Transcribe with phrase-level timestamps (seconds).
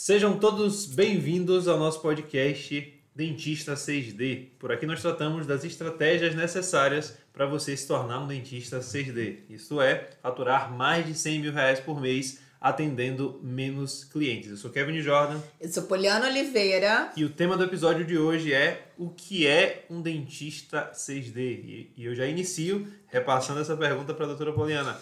[0.00, 4.50] Sejam todos bem-vindos ao nosso podcast Dentista 6D.
[4.56, 9.38] Por aqui nós tratamos das estratégias necessárias para você se tornar um dentista 6D.
[9.50, 14.50] Isto é, faturar mais de 100 mil reais por mês atendendo menos clientes.
[14.52, 15.40] Eu sou Kevin Jordan.
[15.60, 17.10] Eu sou Poliana Oliveira.
[17.16, 21.88] E o tema do episódio de hoje é o que é um dentista 6D?
[21.96, 24.96] E eu já inicio repassando essa pergunta para a doutora Poliana.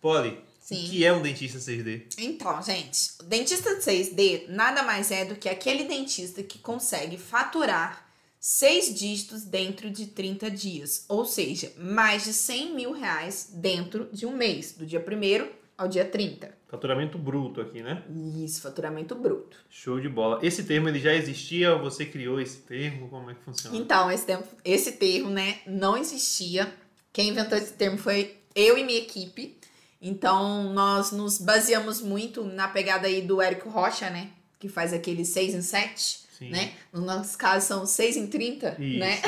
[0.00, 0.86] Poli, Sim.
[0.86, 2.02] o que é um dentista 6D?
[2.18, 8.08] Então, gente, o dentista 6D nada mais é do que aquele dentista que consegue faturar
[8.38, 14.24] seis dígitos dentro de 30 dias, ou seja, mais de 100 mil reais dentro de
[14.24, 16.56] um mês, do dia 1 ao dia 30.
[16.68, 18.04] Faturamento bruto aqui, né?
[18.36, 19.56] Isso, faturamento bruto.
[19.68, 20.38] Show de bola.
[20.40, 23.08] Esse termo ele já existia ou você criou esse termo?
[23.08, 23.76] Como é que funciona?
[23.76, 26.72] Então, esse termo, esse termo, né, não existia.
[27.12, 29.58] Quem inventou esse termo foi eu e minha equipe.
[30.00, 34.30] Então, nós nos baseamos muito na pegada aí do Érico Rocha, né?
[34.58, 36.72] Que faz aquele 6 em 7, né?
[36.90, 38.98] No nosso caso, são 6 em 30, Isso.
[38.98, 39.20] né?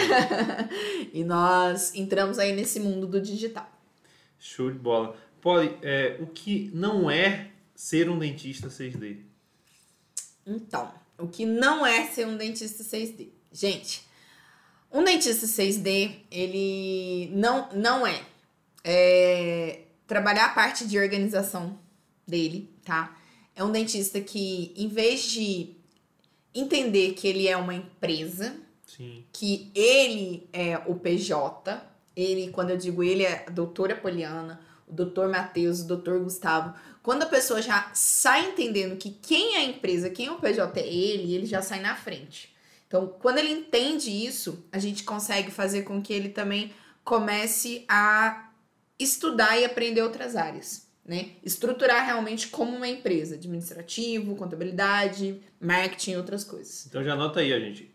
[1.13, 3.71] e nós entramos aí nesse mundo do digital.
[4.39, 5.15] Show de bola.
[5.43, 9.19] Pode, é, o que não é ser um dentista 6D?
[10.47, 13.29] Então, o que não é ser um dentista 6D?
[13.53, 14.07] Gente,
[14.91, 18.23] um dentista 6D, ele não, não é,
[18.85, 19.81] é
[20.13, 21.79] trabalhar a parte de organização
[22.29, 23.17] dele, tá?
[23.57, 25.75] É um dentista que, em vez de
[26.55, 28.55] entender que ele é uma empresa,
[28.87, 29.25] Sim.
[29.33, 31.83] que ele é o PJ,
[32.15, 36.75] ele, quando eu digo ele, é a doutora Poliana, o doutor Matheus, o doutor Gustavo,
[37.03, 40.79] quando a pessoa já sai entendendo que quem é a empresa, quem é o PJ
[40.79, 42.55] é ele, ele já sai na frente.
[42.87, 46.71] Então, quando ele entende isso, a gente consegue fazer com que ele também
[47.03, 48.52] comece a
[48.99, 51.31] estudar e aprender outras áreas, né?
[51.43, 56.87] Estruturar realmente como uma empresa, administrativo, contabilidade, marketing e outras coisas.
[56.87, 57.93] Então já anota aí, gente.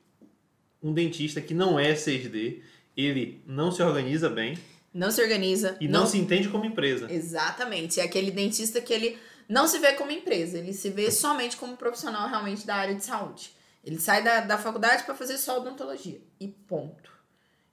[0.82, 2.62] Um dentista que não é 6D,
[2.96, 4.58] ele não se organiza bem,
[4.94, 5.78] não se organiza.
[5.80, 7.12] E não, não se entende como empresa.
[7.12, 8.00] Exatamente.
[8.00, 11.78] É aquele dentista que ele não se vê como empresa, ele se vê somente como
[11.78, 13.56] profissional realmente da área de saúde.
[13.84, 16.20] Ele sai da, da faculdade para fazer só odontologia.
[16.40, 17.12] E ponto.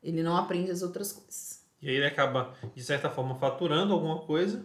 [0.02, 1.63] Ele não aprende as outras coisas.
[1.84, 4.64] E aí ele acaba, de certa forma, faturando alguma coisa,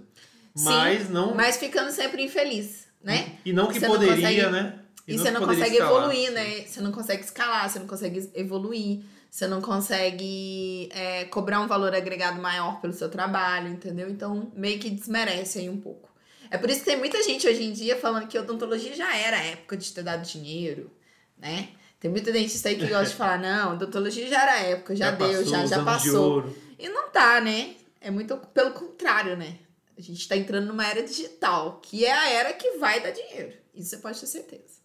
[0.56, 1.35] mas Sim, não.
[1.35, 3.38] Mas ficando sempre infeliz, né?
[3.46, 4.47] E não que você poderia, não consegue...
[4.47, 4.80] né?
[5.07, 6.03] E, e você não consegue escalar.
[6.03, 6.62] evoluir, né?
[6.66, 11.94] Você não consegue escalar, você não consegue evoluir você não consegue é, cobrar um valor
[11.94, 14.09] agregado maior pelo seu trabalho, entendeu?
[14.09, 16.09] Então, meio que desmerece aí um pouco.
[16.50, 19.38] É por isso que tem muita gente hoje em dia falando que odontologia já era
[19.38, 20.91] a época de ter dado dinheiro,
[21.38, 21.69] né?
[22.00, 25.06] Tem muita dentista aí que gosta de falar, não, odontologia já era a época, já,
[25.06, 26.56] já deu, passou, já, já passou.
[26.79, 27.75] E não tá, né?
[28.00, 29.59] É muito pelo contrário, né?
[29.97, 33.53] A gente tá entrando numa era digital, que é a era que vai dar dinheiro.
[33.75, 34.79] Isso você pode ter certeza.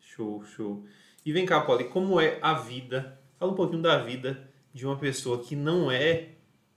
[0.00, 0.84] Show, show.
[1.24, 4.98] E vem cá, Polly, como é a vida Fala um pouquinho da vida de uma
[4.98, 6.30] pessoa que não é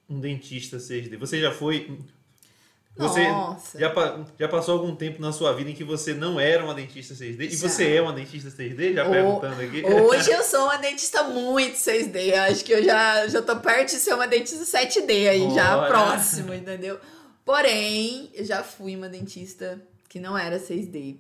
[0.08, 1.18] um dentista 6D.
[1.18, 1.98] Você já foi.
[2.98, 3.80] Você Nossa.
[3.80, 3.94] Já,
[4.38, 7.40] já passou algum tempo na sua vida em que você não era uma dentista 6D?
[7.42, 7.68] E já.
[7.70, 8.94] você é uma dentista 6D?
[8.94, 9.84] Já o, perguntando aqui.
[9.86, 12.34] Hoje eu sou uma dentista muito 6D.
[12.34, 15.56] Acho que eu já, já tô perto de ser uma dentista 7D aí, Olha.
[15.56, 17.00] já próximo, entendeu?
[17.46, 21.18] Porém, eu já fui uma dentista que não era 6D.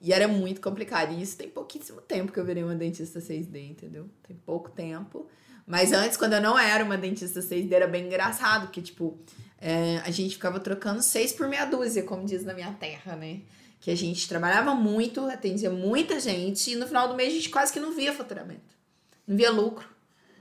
[0.00, 1.12] E era muito complicado.
[1.12, 4.08] E isso tem pouquíssimo tempo que eu virei uma dentista 6D, entendeu?
[4.26, 5.26] Tem pouco tempo.
[5.70, 9.16] Mas antes, quando eu não era uma dentista 6D, era bem engraçado, que, tipo,
[9.60, 13.42] é, a gente ficava trocando seis por meia dúzia, como diz na minha terra, né?
[13.80, 17.50] Que a gente trabalhava muito, atendia muita gente, e no final do mês a gente
[17.50, 18.74] quase que não via faturamento.
[19.26, 19.88] Não via lucro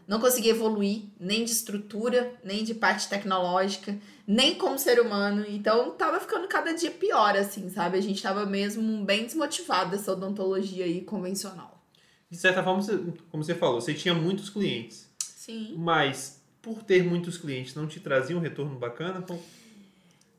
[0.09, 5.45] não conseguia evoluir, nem de estrutura, nem de parte tecnológica, nem como ser humano.
[5.47, 7.99] Então tava ficando cada dia pior, assim, sabe?
[7.99, 11.85] A gente tava mesmo bem desmotivado dessa odontologia aí convencional.
[12.27, 12.83] De certa forma,
[13.29, 15.08] como você falou, você tinha muitos clientes.
[15.49, 15.73] Sim.
[15.77, 19.25] Mas por ter muitos clientes, não te trazia um retorno bacana?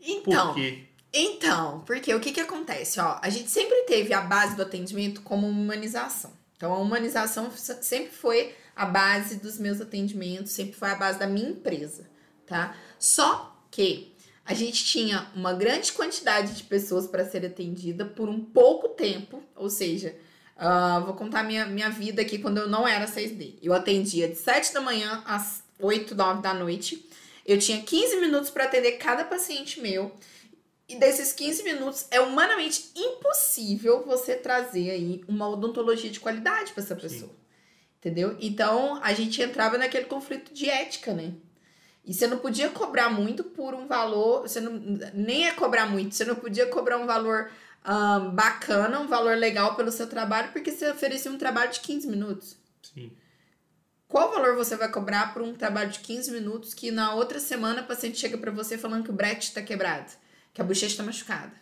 [0.00, 0.47] Então.
[0.47, 0.84] Por quê?
[1.12, 3.00] Então, porque o que que acontece?
[3.00, 6.31] Ó, a gente sempre teve a base do atendimento como humanização.
[6.56, 11.26] Então, a humanização sempre foi a base dos meus atendimentos, sempre foi a base da
[11.26, 12.08] minha empresa,
[12.46, 12.76] tá?
[12.96, 14.14] Só que
[14.44, 19.43] a gente tinha uma grande quantidade de pessoas para ser atendida por um pouco tempo,
[19.56, 20.14] ou seja,
[20.60, 23.54] uh, vou contar minha, minha vida aqui quando eu não era 6D.
[23.62, 27.08] Eu atendia de 7 da manhã às 8, 9 da noite.
[27.46, 30.12] Eu tinha 15 minutos para atender cada paciente meu.
[30.88, 36.82] E desses 15 minutos é humanamente impossível você trazer aí uma odontologia de qualidade para
[36.82, 37.30] essa pessoa.
[37.30, 37.36] Sim.
[37.98, 38.36] Entendeu?
[38.40, 41.32] Então a gente entrava naquele conflito de ética, né?
[42.04, 44.72] E você não podia cobrar muito por um valor, você não,
[45.12, 47.50] nem é cobrar muito, você não podia cobrar um valor
[47.87, 52.09] um, bacana, um valor legal pelo seu trabalho, porque você oferecia um trabalho de 15
[52.09, 52.56] minutos.
[52.82, 53.12] Sim.
[54.06, 57.82] Qual valor você vai cobrar por um trabalho de 15 minutos que na outra semana
[57.82, 60.11] o paciente chega para você falando que o brete está quebrado,
[60.53, 61.53] que a bochecha está machucada?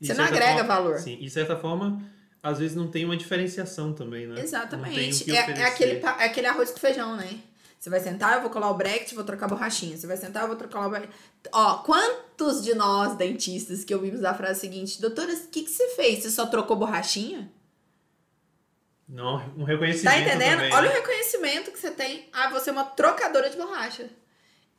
[0.00, 0.98] Você não agrega forma, valor.
[0.98, 2.02] Sim, e de certa forma,
[2.42, 4.40] às vezes não tem uma diferenciação também, né?
[4.40, 5.30] Exatamente.
[5.30, 7.38] É, é, aquele, é aquele arroz com feijão, né?
[7.82, 9.96] Você vai sentar, eu vou colar o bracket, vou trocar a borrachinha.
[9.96, 11.10] Você vai sentar, eu vou trocar o bracket.
[11.50, 15.88] Ó, quantos de nós, dentistas, que ouvimos a frase seguinte, doutora, o que, que você
[15.96, 16.22] fez?
[16.22, 17.50] Você só trocou borrachinha?
[19.08, 20.14] Não, um reconhecimento.
[20.14, 20.58] Tá entendendo?
[20.58, 20.94] Também, Olha né?
[20.94, 22.28] o reconhecimento que você tem.
[22.32, 24.08] Ah, você é uma trocadora de borracha.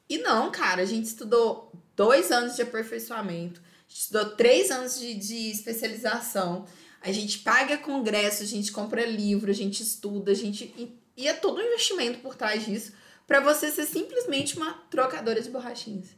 [0.07, 4.97] E não, cara, a gente estudou dois anos de aperfeiçoamento, a gente estudou três anos
[4.97, 6.65] de, de especialização,
[7.01, 10.73] a gente paga congresso, a gente compra livro, a gente estuda, a gente.
[11.15, 12.93] E é todo um investimento por trás disso
[13.27, 16.09] para você ser simplesmente uma trocadora de borrachinhas.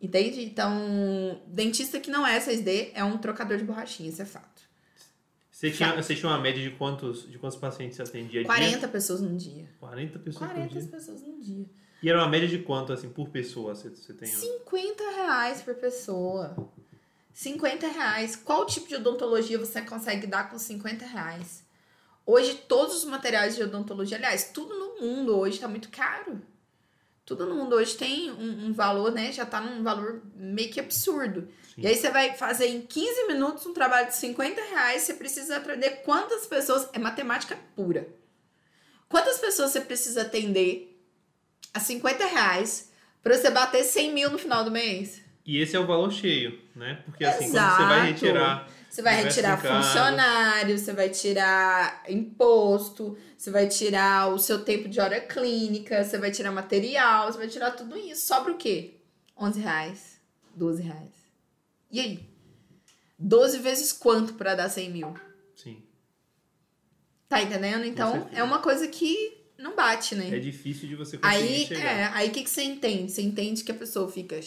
[0.00, 0.42] Entende?
[0.42, 4.62] Então, dentista que não é 6D é um trocador de borrachinhas, isso é fato.
[5.50, 8.44] Você tinha, você tinha uma média de quantos, de quantos pacientes você atendia?
[8.44, 8.88] 40 dia?
[8.88, 9.68] pessoas num dia.
[9.80, 10.88] 40 pessoas 40 por dia?
[10.88, 11.66] pessoas num dia.
[12.00, 14.28] E era uma média de quanto, assim, por pessoa você, você tem?
[14.28, 16.72] 50 reais por pessoa.
[17.32, 18.36] 50 reais.
[18.36, 21.64] Qual tipo de odontologia você consegue dar com 50 reais?
[22.30, 26.42] Hoje, todos os materiais de odontologia, aliás, tudo no mundo hoje está muito caro.
[27.24, 29.32] Tudo no mundo hoje tem um, um, valor, né?
[29.32, 31.48] Já tá num valor meio que absurdo.
[31.74, 31.80] Sim.
[31.80, 35.56] E aí você vai fazer em 15 minutos um trabalho de 50 reais, você precisa
[35.56, 36.90] atender quantas pessoas.
[36.92, 38.06] É matemática pura.
[39.08, 41.02] Quantas pessoas você precisa atender
[41.72, 42.92] a 50 reais
[43.22, 45.22] para você bater 100 mil no final do mês?
[45.46, 47.00] E esse é o valor cheio, né?
[47.06, 47.76] Porque assim, Exato.
[47.76, 48.77] quando você vai retirar.
[48.98, 54.98] Você vai retirar funcionário, você vai tirar imposto, você vai tirar o seu tempo de
[54.98, 58.26] hora clínica, você vai tirar material, você vai tirar tudo isso.
[58.26, 58.96] Sobra o quê?
[59.38, 60.20] 11 reais,
[60.52, 61.12] 12 reais.
[61.92, 62.28] E aí?
[63.16, 65.14] 12 vezes quanto para dar 100 mil?
[65.54, 65.80] Sim.
[67.28, 67.84] Tá entendendo?
[67.84, 70.28] Então, é uma coisa que não bate, né?
[70.28, 71.84] É difícil de você conseguir aí, chegar.
[71.84, 73.12] É, aí o que, que você entende?
[73.12, 74.40] Você entende que a pessoa fica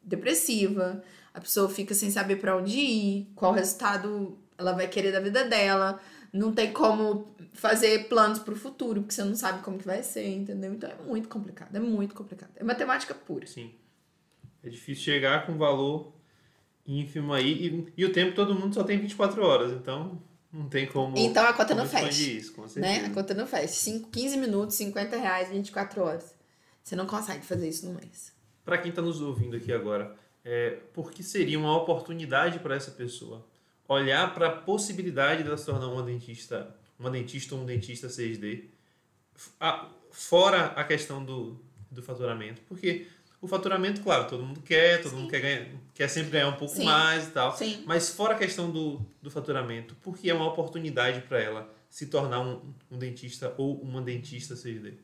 [0.00, 1.02] depressiva,
[1.36, 5.44] a pessoa fica sem saber para onde ir, qual resultado ela vai querer da vida
[5.44, 6.00] dela,
[6.32, 10.02] não tem como fazer planos para o futuro, porque você não sabe como que vai
[10.02, 10.72] ser, entendeu?
[10.72, 12.50] Então é muito complicado, é muito complicado.
[12.56, 13.46] É matemática pura.
[13.46, 13.70] Sim.
[14.64, 16.14] É difícil chegar com valor
[16.86, 20.86] ínfimo aí, e, e o tempo todo mundo só tem 24 horas, então não tem
[20.86, 21.18] como.
[21.18, 22.22] Então a conta não fecha.
[22.22, 23.04] Isso, com né?
[23.04, 23.74] A conta não fecha.
[23.74, 26.34] 5, 15 minutos, 50 reais, 24 horas.
[26.82, 28.32] Você não consegue fazer isso no mês.
[28.64, 30.16] Para quem está nos ouvindo aqui agora,
[30.46, 33.44] é, por que seria uma oportunidade para essa pessoa
[33.88, 38.06] olhar para a possibilidade de ela se tornar uma dentista, uma dentista ou um dentista
[38.06, 38.66] 6D,
[39.60, 41.60] a, fora a questão do,
[41.90, 42.62] do faturamento?
[42.68, 43.08] Porque
[43.40, 45.16] o faturamento, claro, todo mundo quer, todo Sim.
[45.16, 46.84] mundo quer, ganhar, quer sempre ganhar um pouco Sim.
[46.84, 47.56] mais e tal.
[47.56, 47.82] Sim.
[47.84, 52.06] Mas fora a questão do, do faturamento, por que é uma oportunidade para ela se
[52.06, 54.94] tornar um, um dentista ou uma dentista 6D?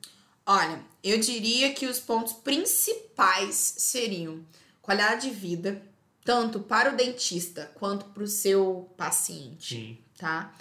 [0.46, 4.44] Olha, eu diria que os pontos principais seriam
[4.82, 5.80] qualidade de vida,
[6.24, 9.98] tanto para o dentista quanto para o seu paciente, Sim.
[10.18, 10.52] tá?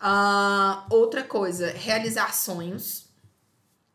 [0.00, 3.06] Uh, outra coisa, realizar sonhos,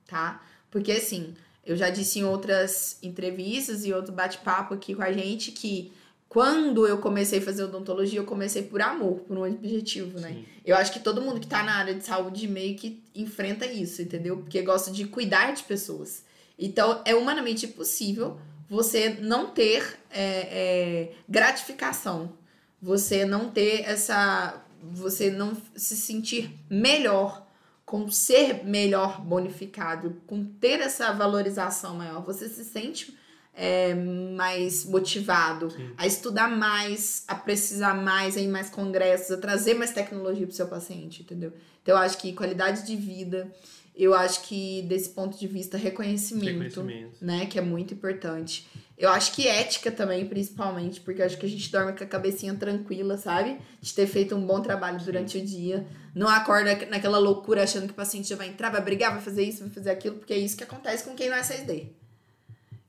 [0.07, 0.41] tá?
[0.71, 1.35] Porque assim,
[1.65, 5.91] eu já disse em outras entrevistas e outro bate-papo aqui com a gente que
[6.29, 10.29] quando eu comecei a fazer odontologia, eu comecei por amor, por um objetivo, né?
[10.29, 10.45] Sim.
[10.65, 14.01] Eu acho que todo mundo que tá na área de saúde meio que enfrenta isso,
[14.01, 14.37] entendeu?
[14.37, 16.23] Porque gosta de cuidar de pessoas.
[16.59, 18.37] Então, é humanamente possível
[18.69, 22.33] você não ter é, é, gratificação,
[22.81, 24.61] você não ter essa.
[24.81, 27.47] você não se sentir melhor
[27.85, 32.21] com ser melhor bonificado, com ter essa valorização maior.
[32.25, 33.17] Você se sente
[33.53, 35.91] é, mais motivado Sim.
[35.97, 40.53] a estudar mais, a precisar mais, a ir mais congressos, a trazer mais tecnologia para
[40.53, 41.53] o seu paciente, entendeu?
[41.81, 43.49] Então, eu acho que qualidade de vida,
[43.97, 47.17] eu acho que desse ponto de vista, reconhecimento, Reconhecimento.
[47.19, 48.67] né, que é muito importante.
[48.97, 52.07] Eu acho que ética também, principalmente, porque eu acho que a gente dorme com a
[52.07, 53.59] cabecinha tranquila, sabe?
[53.79, 55.85] De ter feito um bom trabalho durante o dia.
[56.15, 59.43] Não acorda naquela loucura achando que o paciente já vai entrar, vai brigar, vai fazer
[59.43, 61.89] isso, vai fazer aquilo, porque é isso que acontece com quem não é 6D.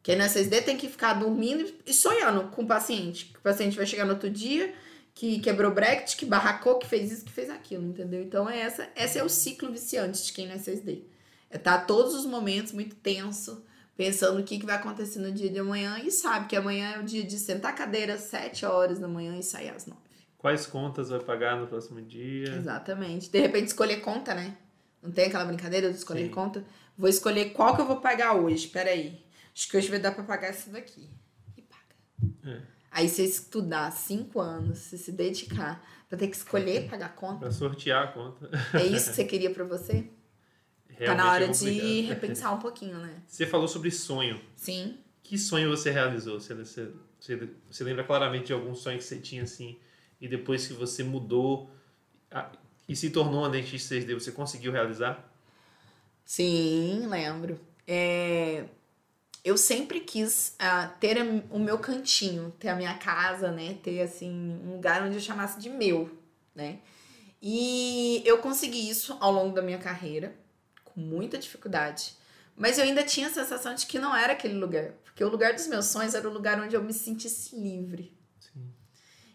[0.03, 3.31] Quem não é 6D tem que ficar dormindo e sonhando com o paciente.
[3.39, 4.73] O paciente vai chegar no outro dia,
[5.19, 8.23] que quebrou bracket, que barracou, que fez isso, que fez aquilo, entendeu?
[8.23, 11.03] Então, é essa, esse é o ciclo viciante de quem não é 6D.
[11.51, 13.65] É estar tá todos os momentos muito tenso,
[13.97, 17.01] pensando o que, que vai acontecer no dia de amanhã e sabe que amanhã é
[17.01, 20.01] o dia de sentar a cadeira às 7 horas da manhã e sair às 9.
[20.39, 22.55] Quais contas vai pagar no próximo dia?
[22.55, 23.29] Exatamente.
[23.29, 24.57] De repente escolher conta, né?
[25.03, 26.31] Não tem aquela brincadeira de escolher Sim.
[26.31, 26.65] conta?
[26.97, 28.69] Vou escolher qual que eu vou pagar hoje.
[28.69, 29.21] Peraí.
[29.53, 31.11] Acho que hoje vai dar pra pagar essa daqui.
[31.57, 32.55] E paga.
[32.57, 32.78] É.
[32.99, 37.39] Aí você estudar cinco anos, você se dedicar para ter que escolher pagar a conta.
[37.39, 38.51] Para sortear a conta.
[38.75, 40.11] É isso que você queria para você?
[40.89, 43.23] Realmente tá na hora é de repensar um pouquinho, né?
[43.25, 44.41] Você falou sobre sonho.
[44.57, 44.99] Sim.
[45.23, 46.41] Que sonho você realizou?
[46.41, 46.91] Você, você,
[47.21, 49.79] você, você lembra claramente de algum sonho que você tinha assim
[50.21, 51.71] e depois que você mudou
[52.33, 52.51] a,
[52.89, 55.33] e se tornou uma dentista 3D, você conseguiu realizar?
[56.25, 57.61] Sim, lembro.
[57.87, 58.65] É,
[59.49, 61.17] eu sempre quis uh, ter
[61.51, 63.79] o meu cantinho, ter a minha casa, né?
[63.83, 66.11] Ter, assim, um lugar onde eu chamasse de meu,
[66.55, 66.81] né?
[67.41, 70.35] E eu consegui isso ao longo da minha carreira,
[70.85, 72.15] com muita dificuldade.
[72.55, 74.93] Mas eu ainda tinha a sensação de que não era aquele lugar.
[75.03, 78.13] Porque o lugar dos meus sonhos era o lugar onde eu me sentisse livre.
[78.39, 78.71] Sim.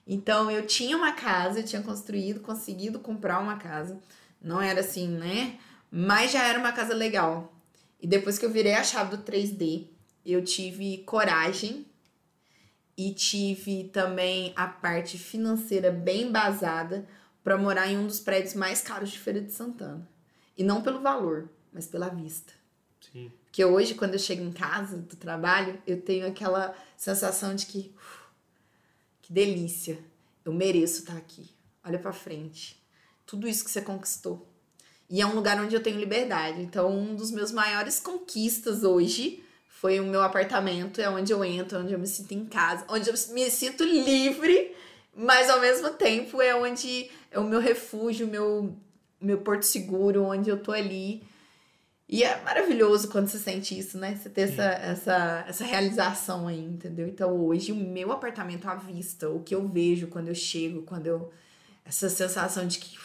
[0.05, 4.00] Então eu tinha uma casa, eu tinha construído, conseguido comprar uma casa.
[4.39, 5.58] Não era assim, né?
[5.89, 7.51] Mas já era uma casa legal.
[8.00, 9.92] E depois que eu virei a chave do 3D,
[10.32, 11.86] eu tive coragem
[12.98, 17.08] e tive também a parte financeira bem embasada
[17.44, 20.08] para morar em um dos prédios mais caros de Feira de Santana.
[20.58, 22.53] E não pelo valor, mas pela vista.
[23.12, 23.32] Sim.
[23.44, 27.94] Porque hoje, quando eu chego em casa do trabalho, eu tenho aquela sensação de que
[27.96, 28.24] uf,
[29.22, 30.00] que delícia,
[30.46, 31.50] eu mereço estar aqui.
[31.84, 32.82] Olha para frente.
[33.25, 34.48] Tudo isso que você conquistou.
[35.10, 36.62] E é um lugar onde eu tenho liberdade.
[36.62, 39.42] Então, um dos meus maiores conquistas hoje
[39.84, 43.10] foi o meu apartamento, é onde eu entro, onde eu me sinto em casa, onde
[43.10, 44.74] eu me sinto livre,
[45.13, 48.78] mas ao mesmo tempo é onde é o meu refúgio, o meu,
[49.20, 51.22] meu porto seguro, onde eu tô ali.
[52.08, 54.16] E é maravilhoso quando você sente isso, né?
[54.16, 57.06] Você ter essa, essa, essa realização aí, entendeu?
[57.06, 61.08] Então hoje o meu apartamento à vista, o que eu vejo quando eu chego, quando
[61.08, 61.30] eu.
[61.84, 62.98] Essa sensação de que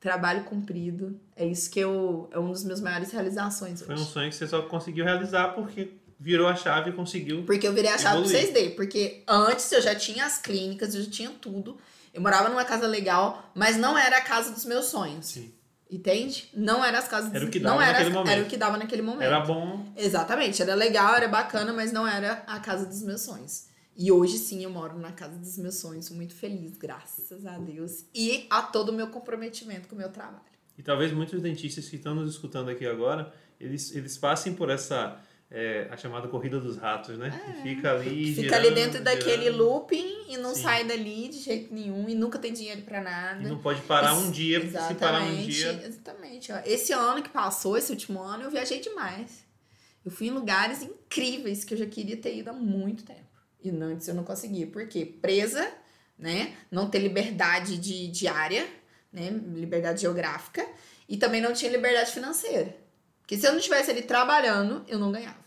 [0.00, 1.20] trabalho cumprido.
[1.36, 3.82] É isso que eu, é um dos meus maiores realizações.
[3.82, 4.02] Foi hoje.
[4.02, 7.44] um sonho que você só conseguiu realizar porque virou a chave e conseguiu.
[7.44, 8.52] Porque eu virei a chave evoluir.
[8.52, 8.74] do 6D.
[8.74, 11.76] Porque antes eu já tinha as clínicas, eu já tinha tudo.
[12.12, 15.26] Eu morava numa casa legal, mas não era a casa dos meus sonhos.
[15.26, 15.52] Sim.
[15.90, 16.48] Entende?
[16.54, 18.30] Não era as casas Era o que dava não era, naquele momento.
[18.30, 19.22] Era o que dava naquele momento.
[19.22, 19.86] Era bom.
[19.96, 20.62] Exatamente.
[20.62, 23.69] Era legal, era bacana, mas não era a casa dos meus sonhos.
[24.00, 28.06] E hoje sim eu moro na casa dos meus sonhos, muito feliz, graças a Deus.
[28.14, 30.40] E a todo o meu comprometimento com o meu trabalho.
[30.78, 33.30] E talvez muitos dentistas que estão nos escutando aqui agora,
[33.60, 37.28] eles, eles passem por essa é, a chamada corrida dos ratos, né?
[37.28, 38.34] É, que fica ali.
[38.34, 40.62] Fica girando, ali dentro daquele looping e não Sim.
[40.62, 43.42] sai dali de jeito nenhum e nunca tem dinheiro para nada.
[43.42, 45.78] E não pode parar um dia, porque se parar um dia.
[45.84, 46.50] Exatamente.
[46.50, 46.58] Ó.
[46.64, 49.44] Esse ano que passou, esse último ano, eu viajei demais.
[50.02, 53.29] Eu fui em lugares incríveis que eu já queria ter ido há muito tempo.
[53.62, 54.66] E antes eu não conseguia.
[54.66, 55.04] Por quê?
[55.04, 55.70] Presa,
[56.18, 56.54] né?
[56.70, 58.66] Não ter liberdade de, de área,
[59.12, 59.30] né?
[59.54, 60.66] Liberdade geográfica.
[61.08, 62.74] E também não tinha liberdade financeira.
[63.20, 65.40] Porque se eu não estivesse ali trabalhando, eu não ganhava.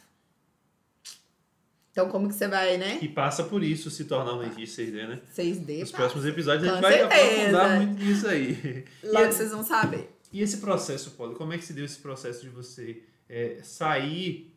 [1.93, 2.98] Então, como que você vai, né?
[3.03, 5.22] E passa por isso se tornar um dentista 6D, né?
[5.38, 5.79] 6D.
[5.82, 8.84] Nos próximos episódios a gente vai aprofundar muito nisso aí.
[9.03, 10.10] Logo vocês vão saber.
[10.32, 14.51] E esse processo, Paulo, como é que se deu esse processo de você é, sair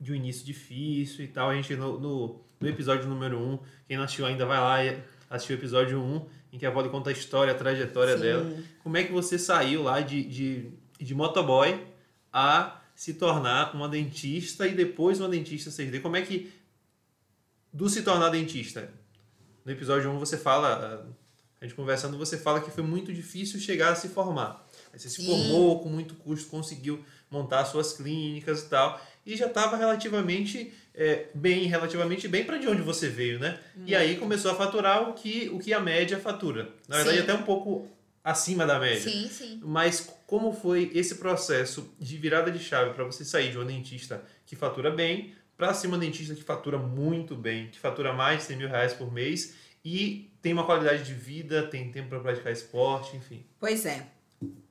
[0.00, 1.50] de um início difícil e tal?
[1.50, 4.84] A gente, no, no, no episódio número 1, um, quem não assistiu ainda vai lá
[4.84, 8.16] e assistiu o episódio 1, um, em que a Polly conta a história, a trajetória
[8.16, 8.22] Sim.
[8.22, 8.56] dela.
[8.82, 11.86] Como é que você saiu lá de, de, de motoboy
[12.32, 16.00] a se tornar uma dentista e depois uma dentista 6D?
[16.00, 16.52] Como é que.
[17.72, 18.90] Do se tornar dentista?
[19.64, 21.06] No episódio 1 você fala.
[21.60, 24.64] A gente conversando, você fala que foi muito difícil chegar a se formar.
[24.92, 29.00] Aí você se formou com muito custo, conseguiu montar suas clínicas e tal.
[29.26, 33.60] E já estava relativamente é, bem, relativamente bem para de onde você veio, né?
[33.76, 33.84] Hum.
[33.86, 36.70] E aí começou a faturar o que, o que a média fatura.
[36.88, 37.22] Na verdade, Sim.
[37.22, 37.88] até um pouco
[38.24, 39.08] acima da média.
[39.08, 39.60] Sim, sim.
[39.62, 44.24] Mas como foi esse processo de virada de chave para você sair de um dentista
[44.44, 48.44] que fatura bem para ser uma dentista que fatura muito bem, que fatura mais de
[48.44, 52.52] 100 mil reais por mês e tem uma qualidade de vida, tem tempo para praticar
[52.52, 53.46] esporte, enfim.
[53.60, 54.04] Pois é.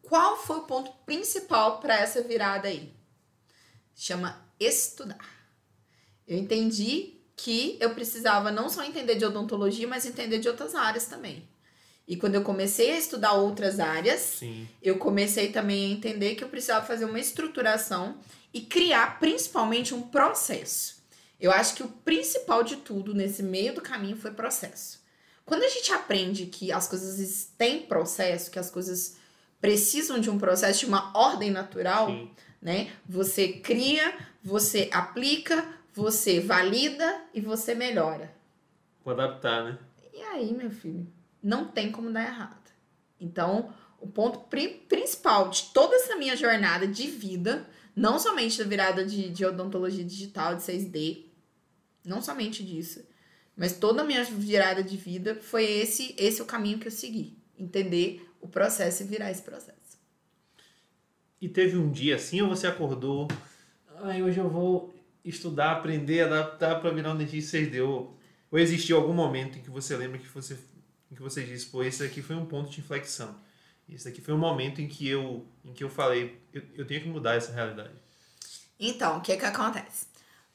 [0.01, 2.93] Qual foi o ponto principal para essa virada aí?
[3.95, 5.36] Chama estudar.
[6.27, 11.05] Eu entendi que eu precisava não só entender de odontologia, mas entender de outras áreas
[11.05, 11.47] também.
[12.07, 14.67] E quando eu comecei a estudar outras áreas, Sim.
[14.81, 18.17] eu comecei também a entender que eu precisava fazer uma estruturação
[18.53, 20.97] e criar principalmente um processo.
[21.39, 24.99] Eu acho que o principal de tudo nesse meio do caminho foi processo.
[25.45, 29.17] Quando a gente aprende que as coisas têm processo, que as coisas
[29.61, 32.31] precisam de um processo, de uma ordem natural, Sim.
[32.61, 32.91] né?
[33.07, 38.33] Você cria, você aplica, você valida e você melhora.
[39.03, 39.77] Vou adaptar, né?
[40.13, 41.07] E aí, meu filho?
[41.47, 42.71] não tem como dar errado.
[43.19, 48.65] Então, o ponto pri principal de toda essa minha jornada de vida, não somente da
[48.65, 51.25] virada de, de odontologia digital, de 6D,
[52.03, 53.01] não somente disso,
[53.55, 57.37] Mas toda a minha virada de vida foi esse, esse o caminho que eu segui.
[57.57, 59.97] Entender o processo e virar esse processo.
[61.41, 63.27] E teve um dia assim ou você acordou?
[64.03, 64.93] Ai, hoje eu vou
[65.29, 67.85] estudar, aprender, adaptar para virar um dentista 6D.
[67.85, 68.17] Ou,
[68.51, 70.57] ou existiu algum momento em que você lembra que você,
[71.11, 73.35] em que você disse, pô, esse aqui foi um ponto de inflexão.
[73.89, 77.01] Esse aqui foi um momento em que eu, em que eu falei, eu, eu tenho
[77.01, 77.93] que mudar essa realidade.
[78.79, 80.07] Então, o que que acontece?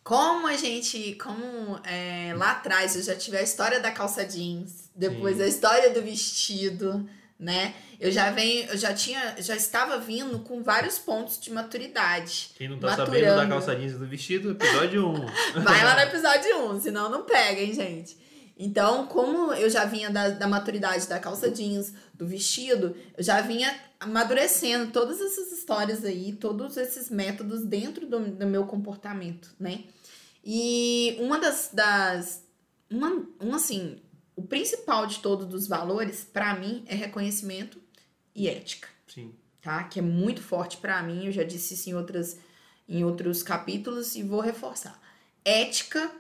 [0.05, 4.91] Como a gente, como é, lá atrás eu já tive a história da calça jeans,
[4.95, 5.43] depois Sim.
[5.45, 7.09] a história do vestido,
[7.43, 7.75] né?
[7.99, 12.51] Eu já venho, eu já tinha, já estava vindo com vários pontos de maturidade.
[12.57, 13.13] Quem não tá maturando.
[13.13, 15.27] sabendo da calça jeans do vestido, episódio 1.
[15.63, 18.17] Vai lá no episódio 1, senão não pega, hein, gente?
[18.57, 23.41] Então, como eu já vinha da, da maturidade da calça jeans, do vestido, eu já
[23.41, 29.85] vinha amadurecendo todas essas histórias aí, todos esses métodos dentro do, do meu comportamento, né?
[30.45, 31.71] E uma das.
[31.73, 32.45] das
[32.91, 34.02] uma, uma assim,
[34.35, 37.81] o principal de todos os valores, para mim, é reconhecimento
[38.35, 38.89] e ética.
[39.07, 39.35] Sim.
[39.61, 39.85] Tá?
[39.85, 42.39] Que é muito forte para mim, eu já disse isso em, outras,
[42.89, 45.01] em outros capítulos e vou reforçar.
[45.45, 46.11] Ética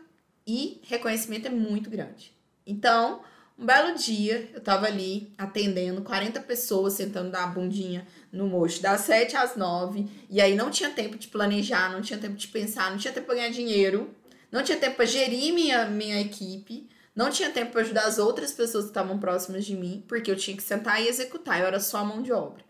[0.46, 2.32] e reconhecimento é muito grande.
[2.66, 3.22] Então,
[3.58, 9.02] um belo dia, eu tava ali atendendo 40 pessoas sentando da bundinha no mocho das
[9.02, 12.90] 7 às 9, e aí não tinha tempo de planejar, não tinha tempo de pensar,
[12.90, 14.10] não tinha tempo para ganhar dinheiro,
[14.50, 18.52] não tinha tempo para gerir minha, minha equipe, não tinha tempo para ajudar as outras
[18.52, 21.80] pessoas que estavam próximas de mim, porque eu tinha que sentar e executar, eu era
[21.80, 22.64] só a mão de obra.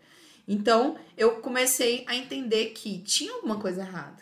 [0.47, 4.21] Então, eu comecei a entender que tinha alguma coisa errada.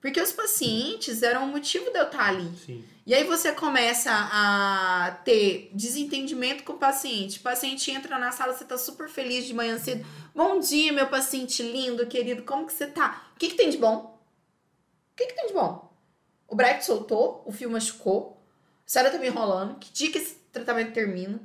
[0.00, 2.48] Porque os pacientes eram o motivo de eu estar ali.
[2.64, 2.84] Sim.
[3.04, 7.40] E aí você começa a ter desentendimento com o paciente.
[7.40, 10.06] O paciente entra na sala, você tá super feliz de manhã cedo.
[10.32, 13.28] Bom dia, meu paciente lindo, querido, como que você tá?
[13.34, 14.22] O que, que tem de bom?
[15.12, 15.92] O que, que tem de bom?
[16.46, 18.37] O braço soltou, o fio machucou,
[18.88, 21.38] a senhora tá me enrolando, que dia que esse tratamento termina?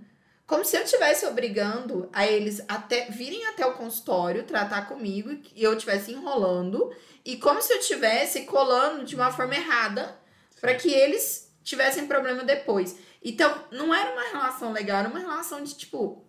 [0.48, 5.62] Como se eu estivesse obrigando a eles até virem até o consultório tratar comigo e
[5.62, 10.18] eu estivesse enrolando e como se eu estivesse colando de uma forma errada
[10.62, 12.96] para que eles tivessem problema depois.
[13.22, 16.26] Então, não era uma relação legal, era uma relação de tipo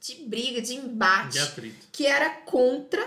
[0.00, 1.88] de briga, de embate, de atrito.
[1.90, 3.04] que era contra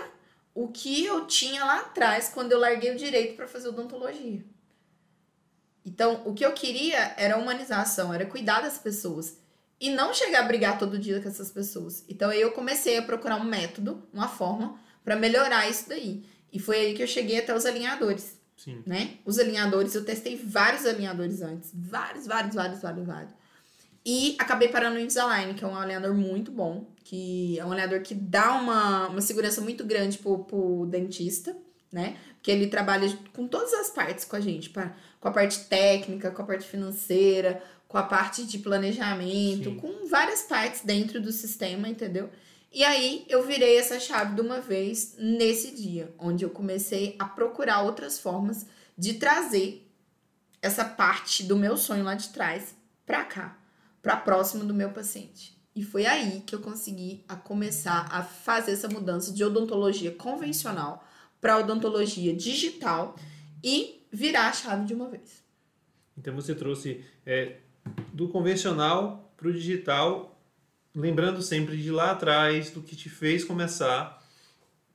[0.54, 4.44] o que eu tinha lá atrás quando eu larguei o direito para fazer odontologia.
[5.84, 9.38] Então, o que eu queria era humanização, era cuidar das pessoas
[9.80, 12.04] e não chegar a brigar todo dia com essas pessoas.
[12.08, 16.24] Então, aí eu comecei a procurar um método, uma forma para melhorar isso daí.
[16.52, 18.36] E foi aí que eu cheguei até os alinhadores.
[18.56, 18.80] Sim.
[18.86, 19.14] Né?
[19.24, 21.70] Os alinhadores, eu testei vários alinhadores antes.
[21.74, 23.32] Vários, vários, vários, vários, vários.
[24.04, 26.86] E acabei parando no Invisalign, que é um alinhador muito bom.
[27.02, 31.56] Que é um alinhador que dá uma, uma segurança muito grande pro, pro dentista,
[31.92, 32.16] né?
[32.34, 34.70] Porque ele trabalha com todas as partes com a gente.
[34.70, 39.76] Pra, com a parte técnica, com a parte financeira, com a parte de planejamento, Sim.
[39.76, 42.28] com várias partes dentro do sistema, entendeu?
[42.72, 47.26] E aí eu virei essa chave de uma vez nesse dia, onde eu comecei a
[47.26, 48.66] procurar outras formas
[48.98, 49.86] de trazer
[50.60, 52.74] essa parte do meu sonho lá de trás
[53.06, 53.58] para cá,
[54.00, 55.56] para próximo do meu paciente.
[55.76, 61.06] E foi aí que eu consegui a começar a fazer essa mudança de odontologia convencional
[61.42, 63.14] para odontologia digital
[63.62, 65.44] e virar a chave de uma vez.
[66.16, 67.56] Então você trouxe é,
[68.14, 70.32] do convencional para o digital
[70.94, 74.22] lembrando sempre de lá atrás, do que te fez começar,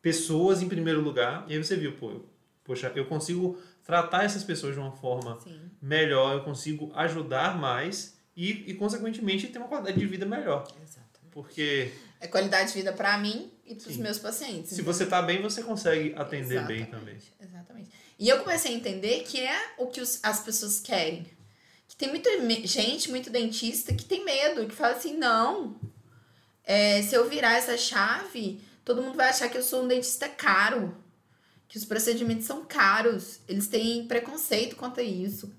[0.02, 2.26] pessoas em primeiro lugar, e aí você viu, pô, eu,
[2.64, 5.60] poxa, eu consigo tratar essas pessoas de uma forma Sim.
[5.82, 10.68] melhor, eu consigo ajudar mais e, e, consequentemente, ter uma qualidade de vida melhor.
[10.84, 11.32] Exatamente.
[11.32, 11.92] Porque...
[12.19, 14.71] É qualidade de vida para mim e para os meus pacientes.
[14.71, 16.67] Se você tá bem, você consegue atender Exatamente.
[16.67, 17.17] bem também.
[17.39, 17.89] Exatamente.
[18.19, 21.27] E eu comecei a entender que é o que os, as pessoas querem.
[21.88, 22.30] Que tem muita
[22.65, 25.80] gente, muito dentista, que tem medo, que fala assim, não,
[26.63, 30.27] é, se eu virar essa chave, todo mundo vai achar que eu sou um dentista
[30.27, 30.97] caro,
[31.67, 35.56] que os procedimentos são caros, eles têm preconceito quanto a isso.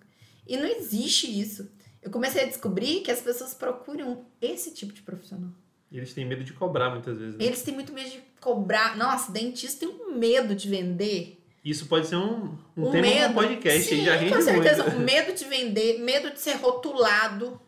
[0.47, 1.71] E não existe isso.
[2.03, 5.51] Eu comecei a descobrir que as pessoas procuram esse tipo de profissional.
[5.91, 7.37] E eles têm medo de cobrar muitas vezes.
[7.37, 7.45] Né?
[7.45, 8.97] Eles têm muito medo de cobrar.
[8.97, 13.31] Nossa, dentista tem um medo de vender isso pode ser um, um, um tema medo.
[13.31, 14.85] um podcast Sim, já rende com certeza.
[14.85, 15.01] Muito.
[15.01, 17.61] medo de vender, medo de ser rotulado.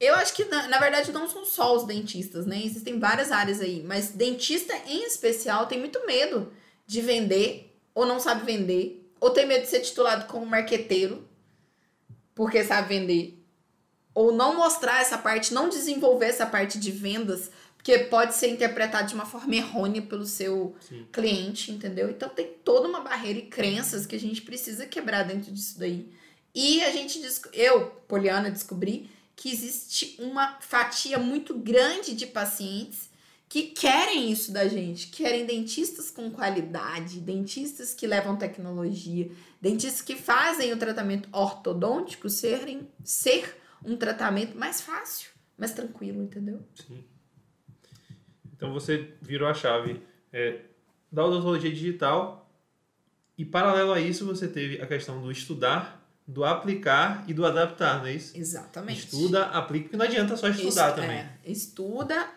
[0.00, 2.62] Eu acho que, na, na, verdade, não são só os dentistas, né?
[2.64, 3.82] Existem várias áreas aí.
[3.82, 6.52] Mas dentista, em especial, tem muito medo
[6.86, 11.28] de vender, ou não sabe vender, ou tem medo de ser titulado como marqueteiro,
[12.34, 13.43] porque sabe vender.
[14.14, 19.08] Ou não mostrar essa parte, não desenvolver essa parte de vendas, porque pode ser interpretado
[19.08, 21.06] de uma forma errônea pelo seu Sim.
[21.12, 22.08] cliente, entendeu?
[22.08, 26.08] Então tem toda uma barreira e crenças que a gente precisa quebrar dentro disso daí.
[26.54, 27.20] E a gente,
[27.52, 33.10] eu, Poliana, descobri que existe uma fatia muito grande de pacientes
[33.48, 40.16] que querem isso da gente, querem dentistas com qualidade, dentistas que levam tecnologia, dentistas que
[40.16, 46.62] fazem o tratamento ortodôntico serem, ser um tratamento mais fácil, mais tranquilo, entendeu?
[46.74, 47.04] Sim.
[48.52, 50.60] Então você virou a chave é,
[51.10, 52.50] da odontologia digital
[53.36, 57.98] e paralelo a isso você teve a questão do estudar do aplicar e do adaptar,
[57.98, 58.36] não é isso?
[58.36, 59.04] Exatamente.
[59.04, 61.18] Estuda, aplica, porque não adianta só estudar Isso, também.
[61.18, 62.28] É, estuda,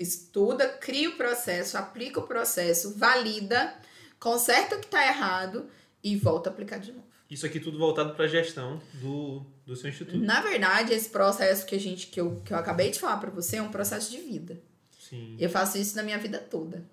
[0.00, 3.74] estuda, cria o processo, aplica o processo, valida,
[4.18, 5.68] conserta o que está errado
[6.02, 7.04] e volta a aplicar de novo.
[7.30, 10.18] Isso aqui tudo voltado para a gestão do, do seu instituto.
[10.18, 13.30] Na verdade, esse processo que a gente que eu, que eu acabei de falar para
[13.30, 14.60] você é um processo de vida.
[14.98, 15.36] Sim.
[15.38, 16.84] Eu faço isso na minha vida toda.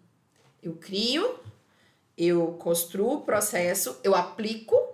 [0.63, 1.39] Eu crio,
[2.17, 4.91] eu construo o processo, eu aplico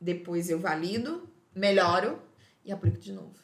[0.00, 2.20] depois eu valido, melhoro
[2.64, 3.34] e aplico de novo.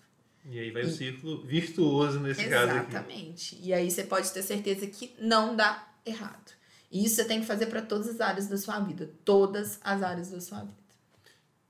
[0.44, 0.86] E aí vai e...
[0.86, 2.68] o círculo virtuoso nesse Exatamente.
[2.68, 2.90] caso aqui.
[2.90, 3.58] Exatamente.
[3.62, 6.52] E aí você pode ter certeza que não dá errado.
[6.90, 9.10] E isso você tem que fazer para todas as áreas da sua vida.
[9.24, 10.81] Todas as áreas da sua vida.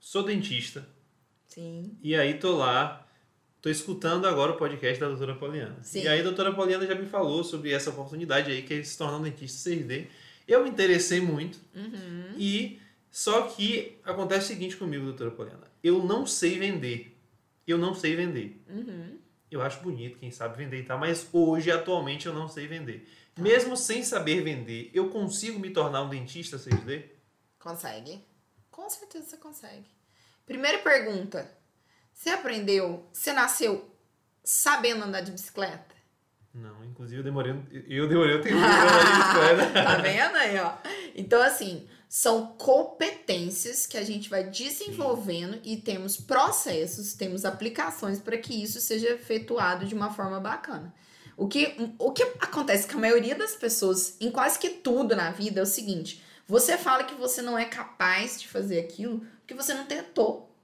[0.02, 0.84] Sou dentista.
[1.46, 1.96] Sim.
[2.02, 3.06] E aí tô lá,
[3.62, 5.78] tô escutando agora o podcast da doutora Poliana.
[5.80, 6.02] Sim.
[6.02, 8.98] E aí a doutora Poliana já me falou sobre essa oportunidade aí, que é se
[8.98, 10.08] tornar um dentista 6D.
[10.46, 11.60] Eu me interessei muito.
[11.72, 12.34] Uhum.
[12.36, 12.80] E
[13.12, 15.70] só que acontece o seguinte comigo, doutora Poliana.
[15.84, 17.16] Eu não sei vender.
[17.64, 18.60] Eu não sei vender.
[18.68, 19.18] Uhum.
[19.52, 23.08] Eu acho bonito quem sabe vender e tal, mas hoje, atualmente, eu não sei vender.
[23.36, 23.40] Tá.
[23.40, 27.04] Mesmo sem saber vender, eu consigo me tornar um dentista 6D?
[27.60, 28.20] Consegue.
[28.72, 29.86] Com certeza você consegue.
[30.44, 31.48] Primeira pergunta.
[32.12, 33.88] Você aprendeu, você nasceu
[34.42, 35.94] sabendo andar de bicicleta?
[36.52, 37.54] Não, inclusive eu demorei,
[37.88, 39.72] eu demorei tempo pra andar de bicicleta.
[39.84, 40.74] tá vendo aí, ó?
[41.14, 45.60] Então, assim, são competências que a gente vai desenvolvendo Sim.
[45.64, 50.94] e temos processos, temos aplicações para que isso seja efetuado de uma forma bacana.
[51.36, 55.30] O que, o que acontece com a maioria das pessoas, em quase que tudo na
[55.30, 59.54] vida, é o seguinte: você fala que você não é capaz de fazer aquilo porque
[59.54, 60.54] você não tentou.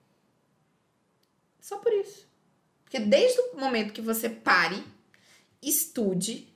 [1.61, 2.27] Só por isso.
[2.85, 4.83] Porque desde o momento que você pare,
[5.62, 6.49] estude,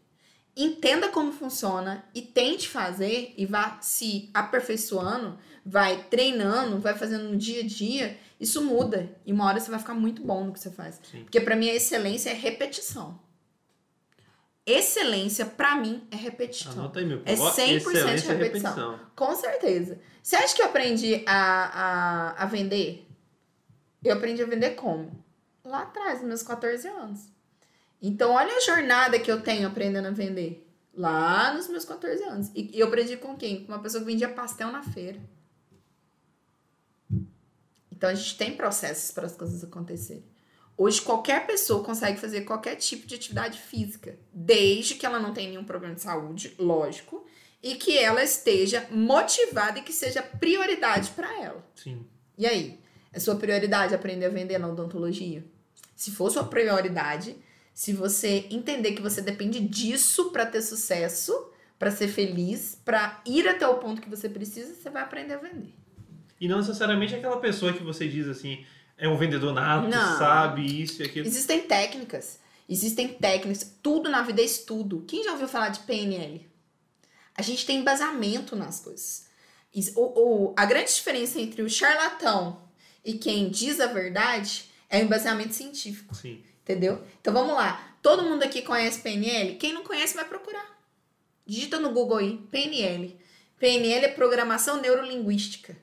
[0.57, 7.37] entenda como funciona e tente fazer e vá se aperfeiçoando, vai treinando, vai fazendo no
[7.37, 9.15] dia a dia, isso muda.
[9.27, 11.01] E uma hora você vai ficar muito bom no que você faz.
[11.11, 11.25] Sim.
[11.25, 13.21] Porque para mim a excelência é repetição.
[14.65, 16.73] Excelência, para mim, é repetição.
[16.73, 18.31] Anota aí, meu é 100% repetição.
[18.31, 19.01] É repetição.
[19.17, 20.01] Com certeza.
[20.23, 23.09] Você acha que eu aprendi a, a, a vender?
[24.05, 25.25] Eu aprendi a vender como?
[25.65, 27.29] Lá atrás, nos meus 14 anos.
[28.01, 30.69] Então, olha a jornada que eu tenho aprendendo a vender.
[30.95, 32.51] Lá nos meus 14 anos.
[32.55, 33.65] E, eu aprendi com quem?
[33.65, 35.19] Com uma pessoa que vendia pastel na feira.
[37.91, 40.32] Então, a gente tem processos para as coisas acontecerem.
[40.77, 45.51] Hoje, qualquer pessoa consegue fazer qualquer tipo de atividade física, desde que ela não tenha
[45.51, 47.27] nenhum problema de saúde, lógico,
[47.63, 51.65] e que ela esteja motivada e que seja prioridade para ela.
[51.75, 52.05] Sim.
[52.37, 52.81] E aí?
[53.13, 55.45] É sua prioridade aprender a vender na odontologia?
[55.95, 57.37] Se for sua prioridade,
[57.75, 63.47] se você entender que você depende disso para ter sucesso, para ser feliz, para ir
[63.47, 65.75] até o ponto que você precisa, você vai aprender a vender.
[66.41, 68.65] E não necessariamente aquela pessoa que você diz assim,
[69.03, 70.17] é um vendedor nato, não.
[70.17, 71.27] sabe isso e aquilo.
[71.27, 72.39] Existem técnicas.
[72.69, 73.75] Existem técnicas.
[73.83, 75.05] Tudo na vida é estudo.
[75.09, 76.49] Quem já ouviu falar de PNL?
[77.35, 79.27] A gente tem embasamento nas coisas.
[79.97, 80.03] O,
[80.51, 82.63] o, a grande diferença entre o charlatão
[83.05, 86.15] e quem diz a verdade é o embasamento científico.
[86.15, 86.41] Sim.
[86.63, 87.03] Entendeu?
[87.21, 87.97] Então vamos lá.
[88.01, 89.57] Todo mundo aqui conhece PNL?
[89.57, 90.79] Quem não conhece vai procurar.
[91.45, 93.19] Digita no Google aí, PNL.
[93.59, 95.77] PNL é programação neurolinguística.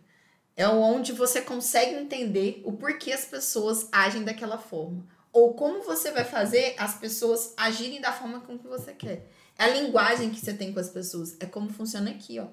[0.59, 5.07] É onde você consegue entender o porquê as pessoas agem daquela forma.
[5.31, 9.25] Ou como você vai fazer as pessoas agirem da forma com que você quer.
[9.57, 11.37] É a linguagem que você tem com as pessoas.
[11.39, 12.47] É como funciona aqui, ó.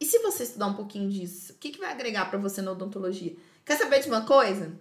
[0.00, 2.72] E se você estudar um pouquinho disso, o que, que vai agregar para você na
[2.72, 3.36] odontologia?
[3.64, 4.76] Quer saber de uma coisa?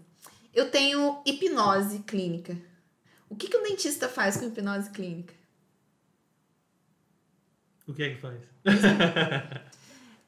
[0.52, 2.58] Eu tenho hipnose clínica.
[3.30, 5.36] O que, que o dentista faz com hipnose clínica?
[7.88, 8.42] O que é que faz?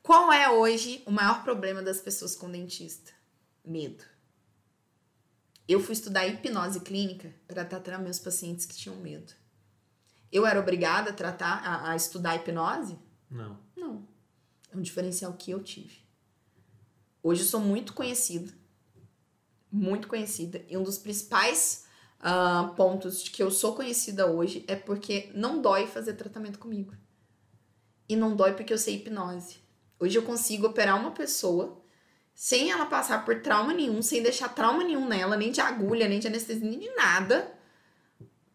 [0.09, 3.11] Qual é hoje o maior problema das pessoas com dentista?
[3.63, 4.03] Medo.
[5.67, 9.31] Eu fui estudar hipnose clínica para tratar meus pacientes que tinham medo.
[10.31, 12.97] Eu era obrigada a tratar, a, a estudar hipnose?
[13.29, 13.59] Não.
[13.77, 14.07] Não.
[14.71, 15.99] É um diferencial que eu tive.
[17.21, 18.51] Hoje eu sou muito conhecida
[19.71, 20.65] muito conhecida.
[20.67, 21.85] E um dos principais
[22.19, 26.95] uh, pontos de que eu sou conhecida hoje é porque não dói fazer tratamento comigo.
[28.07, 29.68] E não dói porque eu sei hipnose.
[29.99, 31.77] Hoje eu consigo operar uma pessoa
[32.33, 36.19] sem ela passar por trauma nenhum, sem deixar trauma nenhum nela, nem de agulha, nem
[36.19, 37.51] de anestesia, nem de nada,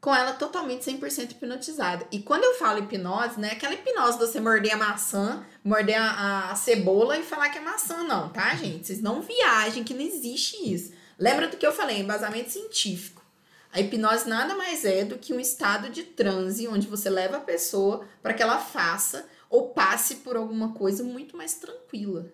[0.01, 2.07] com ela totalmente 100% hipnotizada.
[2.11, 6.01] E quando eu falo hipnose, não é aquela hipnose de você morder a maçã, morder
[6.01, 8.87] a, a cebola e falar que é maçã, não, tá, gente?
[8.87, 10.95] Vocês não viajem, que não existe isso.
[11.19, 13.23] Lembra do que eu falei, embasamento científico.
[13.71, 17.41] A hipnose nada mais é do que um estado de transe onde você leva a
[17.41, 22.33] pessoa para que ela faça ou passe por alguma coisa muito mais tranquila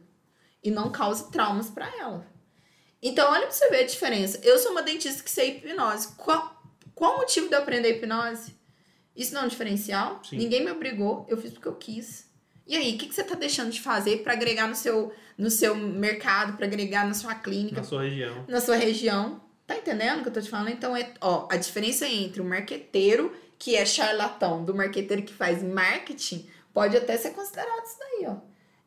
[0.65, 2.27] e não cause traumas para ela.
[3.03, 4.41] Então, olha para você ver a diferença.
[4.43, 6.15] Eu sou uma dentista que sei hipnose.
[6.17, 6.63] Qual,
[6.95, 8.55] qual o motivo de eu aprender hipnose?
[9.15, 10.23] Isso não é um diferencial?
[10.25, 10.39] Sim.
[10.39, 12.27] Ninguém me obrigou, eu fiz porque eu quis.
[12.67, 15.51] E aí, o que, que você está deixando de fazer para agregar no seu, no
[15.51, 17.77] seu mercado, para agregar na sua clínica?
[17.77, 18.45] Na sua região.
[18.49, 19.43] Na sua região.
[19.67, 20.71] Tá entendendo o que eu tô te falando?
[20.71, 25.63] Então, é, ó, a diferença entre o marqueteiro, que é charlatão, do marqueteiro que faz
[25.63, 28.37] marketing, pode até ser considerado isso daí, ó.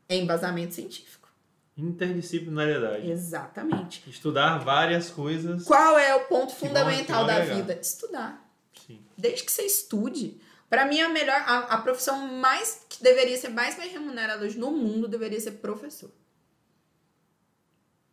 [0.08, 1.30] É embasamento científico.
[1.76, 3.10] Interdisciplinariedade.
[3.10, 4.08] Exatamente.
[4.08, 5.64] Estudar várias coisas.
[5.64, 7.74] Qual é o ponto fundamental da vida?
[7.74, 8.48] Estudar.
[8.86, 9.04] Sim.
[9.18, 10.40] Desde que você estude.
[10.70, 14.58] Para mim, a melhor, a, a profissão mais que deveria ser mais bem remunerada hoje
[14.58, 16.12] no mundo deveria ser professor.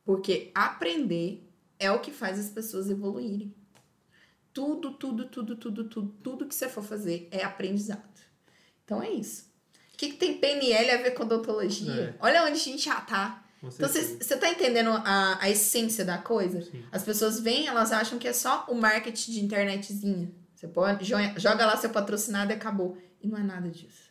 [0.04, 1.46] Porque aprender
[1.78, 3.54] é o que faz as pessoas evoluírem.
[4.52, 8.20] Tudo, tudo, tudo, tudo, tudo, tudo que você for fazer é aprendizado.
[8.84, 9.49] Então é isso.
[10.00, 11.92] O que, que tem PNL a ver com odontologia?
[11.92, 12.14] É.
[12.20, 13.44] Olha onde a gente já tá.
[13.62, 16.62] Então você tá entendendo a, a essência da coisa?
[16.62, 16.82] Sim.
[16.90, 20.32] As pessoas vêm, elas acham que é só o marketing de internetzinha.
[20.54, 22.96] Você pode, joga lá seu patrocinado e acabou.
[23.22, 24.08] E não é nada disso.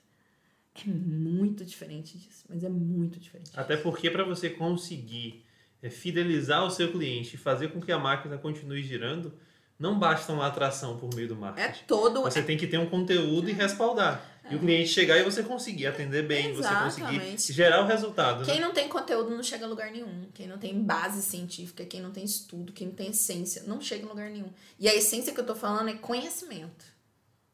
[0.75, 3.49] É muito diferente disso, mas é muito diferente.
[3.55, 5.43] Até porque para você conseguir
[5.81, 9.33] é fidelizar o seu cliente e fazer com que a máquina continue girando,
[9.79, 11.69] não basta uma atração por meio do marketing.
[11.69, 12.21] É todo.
[12.23, 13.51] Você tem que ter um conteúdo é.
[13.51, 14.21] e respaldar.
[14.43, 14.53] É.
[14.53, 16.93] E o cliente chegar e você conseguir atender bem, Exatamente.
[16.93, 18.43] você conseguir gerar o resultado.
[18.43, 18.61] Quem né?
[18.61, 20.27] não tem conteúdo não chega a lugar nenhum.
[20.33, 24.05] Quem não tem base científica, quem não tem estudo, quem não tem essência, não chega
[24.05, 24.51] a lugar nenhum.
[24.77, 26.85] E a essência que eu tô falando é conhecimento.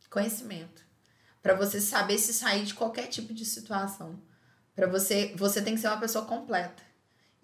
[0.10, 0.84] Conhecimento.
[1.44, 4.20] Para você saber se sair de qualquer tipo de situação.
[4.74, 6.82] Para você, você tem que ser uma pessoa completa.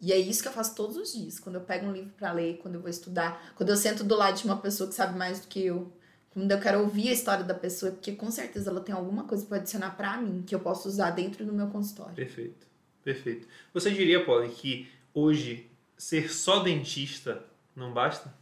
[0.01, 1.39] E é isso que eu faço todos os dias.
[1.39, 4.15] Quando eu pego um livro para ler, quando eu vou estudar, quando eu sento do
[4.15, 5.91] lado de uma pessoa que sabe mais do que eu,
[6.31, 9.45] quando eu quero ouvir a história da pessoa, porque com certeza ela tem alguma coisa
[9.45, 12.15] para adicionar para mim que eu posso usar dentro do meu consultório.
[12.15, 12.65] Perfeito.
[13.03, 13.47] Perfeito.
[13.73, 18.33] Você diria, Polly, que hoje ser só dentista não basta?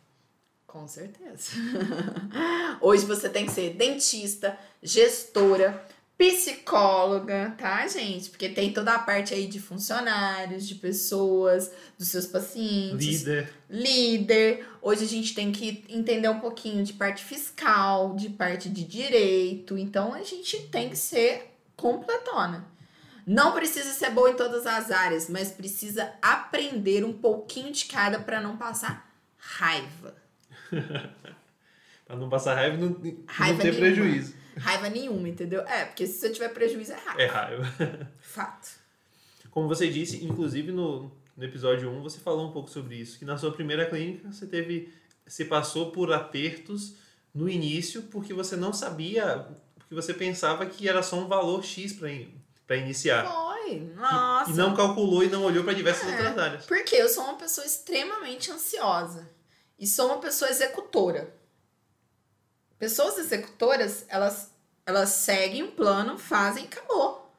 [0.66, 1.52] Com certeza.
[2.80, 5.84] hoje você tem que ser dentista, gestora,
[6.20, 8.30] psicóloga, tá, gente?
[8.30, 13.24] Porque tem toda a parte aí de funcionários, de pessoas, dos seus pacientes.
[13.24, 13.54] Líder.
[13.70, 14.68] Líder.
[14.82, 19.78] Hoje a gente tem que entender um pouquinho de parte fiscal, de parte de direito.
[19.78, 22.68] Então a gente tem que ser completona.
[23.26, 28.20] Não precisa ser boa em todas as áreas, mas precisa aprender um pouquinho de cada
[28.20, 30.16] para não passar raiva.
[32.06, 33.80] para não passar raiva e não, raiva não ter nenhuma.
[33.80, 34.39] prejuízo.
[34.58, 35.62] Raiva nenhuma, entendeu?
[35.62, 37.22] É, porque se você tiver prejuízo, é raiva.
[37.22, 38.12] É raiva.
[38.20, 38.70] Fato.
[39.52, 43.26] Como você disse, inclusive no, no episódio 1, você falou um pouco sobre isso, que
[43.26, 44.94] na sua primeira clínica você teve.
[45.26, 46.96] Você passou por apertos
[47.34, 51.94] no início porque você não sabia, porque você pensava que era só um valor X
[51.94, 53.32] para iniciar.
[53.32, 54.50] Foi, nossa.
[54.50, 56.66] E, e, não calculou e não olhou para diversas é, outras áreas.
[56.66, 59.30] Porque eu sou uma pessoa extremamente ansiosa
[59.80, 61.34] e sou uma pessoa executora.
[62.80, 64.52] Pessoas executoras, elas,
[64.86, 67.30] elas seguem um plano, fazem e acabou.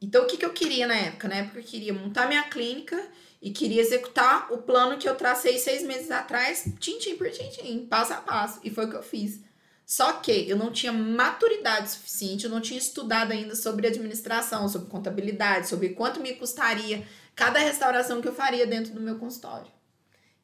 [0.00, 1.28] Então, o que, que eu queria na época?
[1.28, 3.06] Na época, eu queria montar minha clínica
[3.42, 8.14] e queria executar o plano que eu tracei seis meses atrás, tintim por tintim, passo
[8.14, 8.60] a passo.
[8.64, 9.40] E foi o que eu fiz.
[9.84, 14.88] Só que eu não tinha maturidade suficiente, eu não tinha estudado ainda sobre administração, sobre
[14.88, 19.70] contabilidade, sobre quanto me custaria cada restauração que eu faria dentro do meu consultório.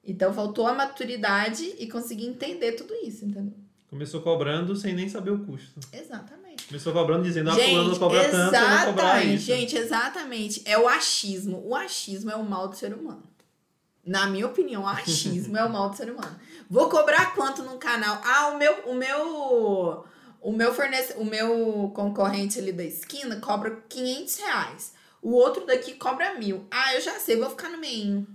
[0.04, 3.65] Então faltou a maturidade e consegui entender tudo isso, entendeu?
[3.96, 5.80] Começou cobrando sem nem saber o custo.
[5.90, 6.66] Exatamente.
[6.66, 9.46] Começou cobrando dizendo, ah, fulano cobra tanto, eu vou cobrar isso.
[9.46, 10.61] Gente, exatamente.
[10.66, 11.66] É o achismo.
[11.66, 13.22] O achismo é o mal do ser humano.
[14.04, 16.37] Na minha opinião, o achismo é o mal do ser humano.
[16.68, 18.20] Vou cobrar quanto no canal?
[18.22, 20.04] Ah, o meu, o meu,
[20.42, 24.92] o meu fornece, o meu concorrente ali da esquina cobra 500 reais.
[25.22, 26.66] O outro daqui cobra mil.
[26.70, 28.26] Ah, eu já sei, vou ficar no meio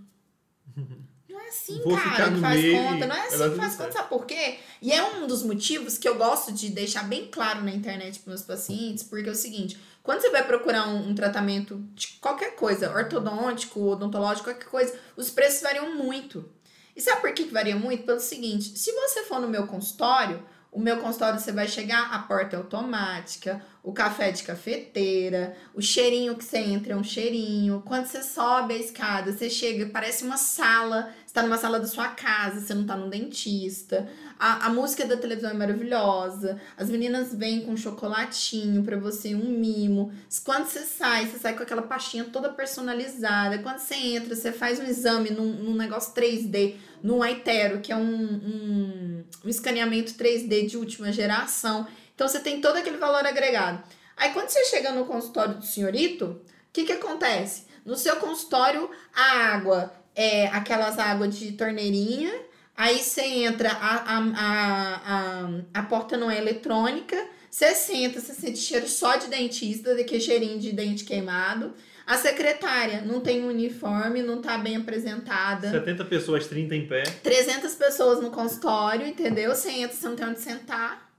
[1.39, 3.08] assim, Vou cara, que faz meio, conta.
[3.08, 4.60] Não é assim que faz conta, sabe por quê?
[4.82, 8.32] E é um dos motivos que eu gosto de deixar bem claro na internet para
[8.32, 12.56] meus pacientes, porque é o seguinte: quando você vai procurar um, um, tratamento de qualquer
[12.56, 16.50] coisa, ortodôntico, odontológico, qualquer coisa, os preços variam muito.
[16.96, 18.04] E sabe por que, que varia muito?
[18.04, 22.20] Pelo seguinte: se você for no meu consultório, O meu consultório você vai chegar, a
[22.20, 27.84] porta é automática, o café de cafeteira, o cheirinho que você entra é um cheirinho.
[27.86, 31.88] Quando você sobe a escada, você chega, parece uma sala, você tá numa sala da
[31.88, 34.06] sua casa, você não tá num dentista.
[34.38, 36.60] A, a música da televisão é maravilhosa.
[36.76, 40.12] As meninas vêm com chocolatinho para você, um mimo.
[40.44, 43.60] Quando você sai, você sai com aquela pastinha toda personalizada.
[43.60, 47.96] Quando você entra, você faz um exame num, num negócio 3D, num Aitero, que é
[47.96, 51.88] um, um, um escaneamento 3D de última geração.
[52.13, 53.82] Então você tem todo aquele valor agregado.
[54.17, 56.39] Aí quando você chega no consultório do senhorito, o
[56.74, 57.67] que, que acontece?
[57.86, 62.32] No seu consultório, a água é aquelas águas de torneirinha.
[62.76, 67.15] Aí você entra, a, a, a, a, a porta não é eletrônica.
[67.50, 71.74] Você senta, você sente cheiro só de dentista, de que cheirinho de dente queimado.
[72.06, 75.69] A secretária não tem uniforme, não tá bem apresentada.
[75.69, 77.04] 70 pessoas, 30 em pé.
[77.04, 79.54] 300 pessoas no consultório, entendeu?
[79.54, 81.12] Você entra, você não tem onde sentar.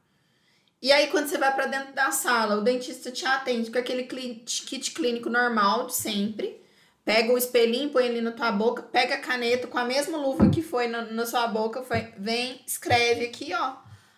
[0.81, 4.03] E aí, quando você vai para dentro da sala, o dentista te atende com aquele
[4.03, 6.62] kit clínico normal de sempre.
[7.05, 10.49] Pega o espelhinho, põe ali na tua boca, pega a caneta com a mesma luva
[10.49, 13.77] que foi na, na sua boca, foi, vem, escreve aqui, ó.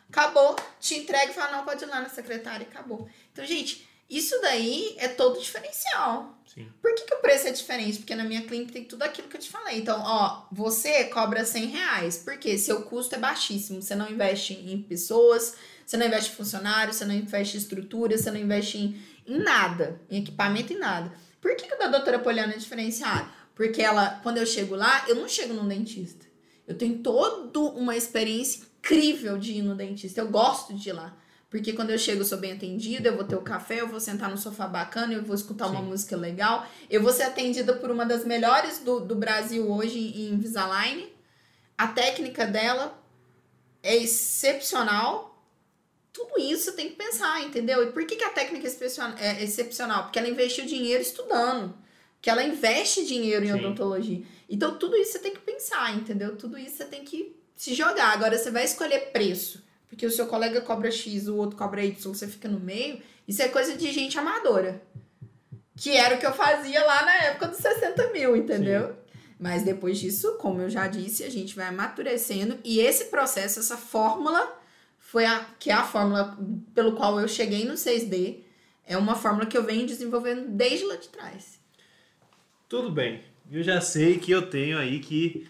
[0.08, 3.08] Acabou, te entrega e fala, não, pode ir lá na secretária, acabou.
[3.32, 6.38] Então, gente, isso daí é todo diferencial.
[6.46, 6.70] Sim.
[6.80, 7.98] Por que, que o preço é diferente?
[7.98, 9.78] Porque na minha clínica tem tudo aquilo que eu te falei.
[9.78, 13.80] Então, ó, você cobra 100 reais, porque seu custo é baixíssimo.
[13.80, 18.16] Você não investe em pessoas, você não investe em funcionários, você não investe em estrutura,
[18.16, 21.12] você não investe em, em nada, em equipamento, em nada.
[21.44, 23.28] Por que, que o da doutora Poliana é diferenciado?
[23.54, 26.24] Porque ela, quando eu chego lá, eu não chego num dentista.
[26.66, 30.22] Eu tenho toda uma experiência incrível de ir no dentista.
[30.22, 31.14] Eu gosto de ir lá.
[31.50, 34.00] Porque quando eu chego, eu sou bem atendida, eu vou ter o café, eu vou
[34.00, 35.72] sentar no sofá bacana, eu vou escutar Sim.
[35.72, 36.66] uma música legal.
[36.88, 41.12] Eu vou ser atendida por uma das melhores do, do Brasil hoje em Invisalign.
[41.76, 42.98] A técnica dela
[43.83, 45.33] é excepcional
[46.14, 47.83] tudo isso você tem que pensar, entendeu?
[47.83, 48.68] E por que, que a técnica
[49.18, 50.05] é excepcional?
[50.05, 51.74] Porque ela investiu dinheiro estudando.
[52.22, 53.59] Que ela investe dinheiro em Sim.
[53.59, 54.22] odontologia.
[54.48, 56.37] Então, tudo isso você tem que pensar, entendeu?
[56.37, 58.12] Tudo isso você tem que se jogar.
[58.12, 59.62] Agora, você vai escolher preço.
[59.88, 63.03] Porque o seu colega cobra X, o outro cobra Y, você fica no meio.
[63.27, 64.81] Isso é coisa de gente amadora.
[65.77, 68.88] Que era o que eu fazia lá na época dos 60 mil, entendeu?
[68.88, 68.94] Sim.
[69.40, 72.57] Mas depois disso, como eu já disse, a gente vai amadurecendo.
[72.62, 74.63] E esse processo, essa fórmula
[75.14, 76.37] foi a que é a fórmula
[76.74, 78.38] pelo qual eu cheguei no 6D.
[78.85, 81.61] É uma fórmula que eu venho desenvolvendo desde lá de trás.
[82.68, 83.20] Tudo bem.
[83.48, 85.46] Eu já sei que eu tenho aí que,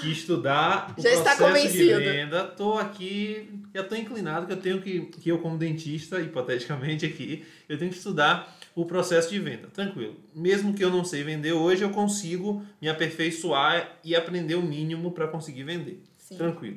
[0.00, 1.98] que estudar o já processo está convencido.
[1.98, 2.44] de venda.
[2.44, 7.44] Tô aqui, já tô inclinado que eu tenho que, que eu como dentista, hipoteticamente aqui,
[7.68, 9.66] eu tenho que estudar o processo de venda.
[9.74, 10.14] Tranquilo.
[10.32, 15.10] Mesmo que eu não sei vender hoje, eu consigo me aperfeiçoar e aprender o mínimo
[15.10, 16.00] para conseguir vender.
[16.18, 16.36] Sim.
[16.36, 16.76] Tranquilo.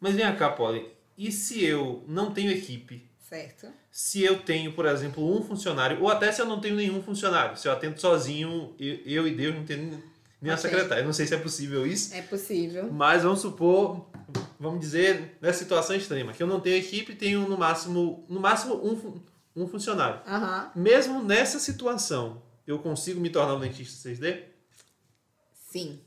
[0.00, 3.10] Mas vem cá, Polly e se eu não tenho equipe?
[3.28, 3.68] Certo.
[3.90, 7.56] Se eu tenho, por exemplo, um funcionário, ou até se eu não tenho nenhum funcionário,
[7.56, 10.02] se eu atendo sozinho, eu, eu e Deus não tenho
[10.42, 11.02] nem a secretária.
[11.02, 12.12] Eu não sei se é possível isso.
[12.14, 12.92] É possível.
[12.92, 14.10] Mas vamos supor,
[14.58, 18.74] vamos dizer, nessa situação extrema, que eu não tenho equipe, tenho no máximo, no máximo
[18.74, 20.20] um, um funcionário.
[20.26, 20.82] Uhum.
[20.82, 24.42] Mesmo nessa situação, eu consigo me tornar um dentista 6D?
[25.70, 26.00] Sim.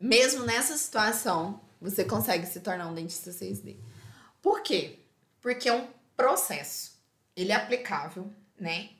[0.00, 3.76] Mesmo nessa situação, você consegue se tornar um dentista 6D.
[4.40, 5.00] Por quê?
[5.40, 6.98] Porque é um processo.
[7.36, 8.90] Ele é aplicável, né?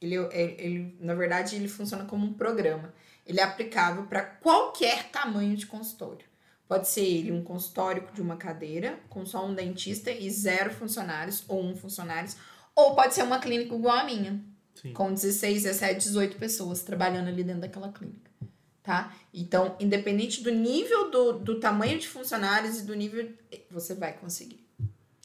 [0.00, 2.92] Ele, ele, ele na verdade, ele funciona como um programa.
[3.26, 6.26] Ele é aplicável para qualquer tamanho de consultório.
[6.68, 11.44] Pode ser ele um consultório de uma cadeira, com só um dentista e zero funcionários,
[11.48, 12.30] ou um funcionário,
[12.74, 14.92] ou pode ser uma clínica igual a minha, Sim.
[14.92, 18.30] com 16, 17, 18 pessoas trabalhando ali dentro daquela clínica.
[18.82, 19.14] Tá?
[19.32, 23.32] Então, independente do nível do, do tamanho de funcionários e do nível,
[23.70, 24.65] você vai conseguir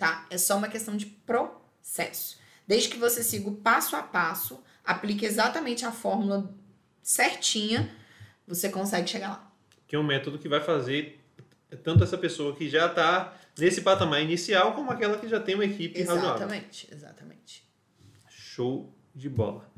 [0.01, 0.25] tá?
[0.31, 2.39] É só uma questão de processo.
[2.67, 6.51] Desde que você siga o passo a passo, aplique exatamente a fórmula
[7.03, 7.95] certinha,
[8.47, 9.53] você consegue chegar lá.
[9.87, 11.23] Que é um método que vai fazer
[11.83, 15.65] tanto essa pessoa que já está nesse patamar inicial, como aquela que já tem uma
[15.65, 16.97] equipe Exatamente, razoável.
[16.97, 17.63] exatamente.
[18.27, 19.69] Show de bola.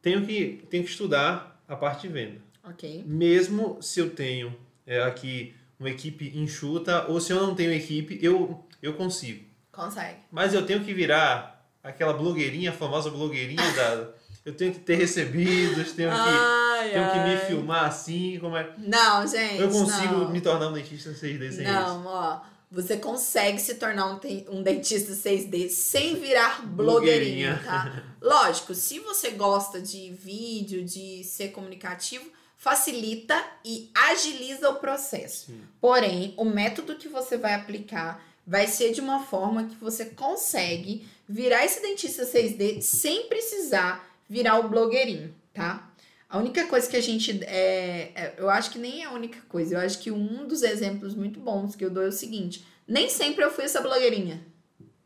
[0.00, 2.40] Tenho que, tenho que estudar a parte de venda.
[2.62, 3.02] Ok.
[3.04, 8.18] Mesmo se eu tenho é, aqui uma equipe enxuta, ou se eu não tenho equipe,
[8.22, 9.44] eu eu consigo.
[9.72, 10.18] Consegue.
[10.30, 14.08] Mas eu tenho que virar aquela blogueirinha, a famosa blogueirinha da.
[14.44, 17.12] Eu tenho que ter recebidos, tenho que, ai, tenho ai.
[17.12, 18.72] que me filmar assim, como é.
[18.78, 19.60] Não, gente.
[19.60, 20.30] Eu consigo não.
[20.30, 22.08] me tornar um dentista 6D sem não, isso.
[22.08, 22.40] ó.
[22.70, 24.20] Você consegue se tornar um,
[24.50, 27.62] um dentista 6D sem virar blogueirinha, blogueirinha.
[27.64, 28.02] tá?
[28.20, 35.46] Lógico, se você gosta de vídeo, de ser comunicativo, facilita e agiliza o processo.
[35.46, 35.62] Sim.
[35.80, 41.06] Porém, o método que você vai aplicar vai ser de uma forma que você consegue
[41.28, 45.92] virar esse dentista 6D sem precisar virar o blogueirinho, tá?
[46.30, 47.44] A única coisa que a gente.
[47.44, 49.74] É, é, eu acho que nem é a única coisa.
[49.74, 53.10] Eu acho que um dos exemplos muito bons que eu dou é o seguinte: nem
[53.10, 54.42] sempre eu fui essa blogueirinha,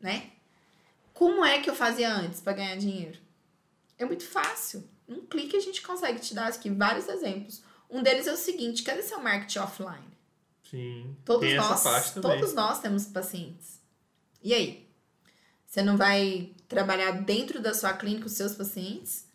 [0.00, 0.30] né?
[1.12, 3.18] Como é que eu fazia antes para ganhar dinheiro?
[3.98, 4.88] É muito fácil.
[5.08, 7.62] Um clique a gente consegue te dar aqui vários exemplos.
[7.90, 10.11] Um deles é o seguinte: cadê seu marketing offline?
[10.72, 11.14] Sim.
[11.22, 12.38] Todos tem nós, essa parte também.
[12.38, 13.78] todos nós temos pacientes.
[14.42, 14.88] E aí?
[15.66, 19.28] Você não vai trabalhar dentro da sua clínica os seus pacientes?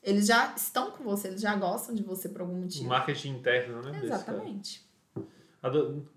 [0.00, 2.84] Eles já estão com você, eles já gostam de você por algum motivo.
[2.84, 4.00] marketing interno, né?
[4.04, 4.84] Exatamente.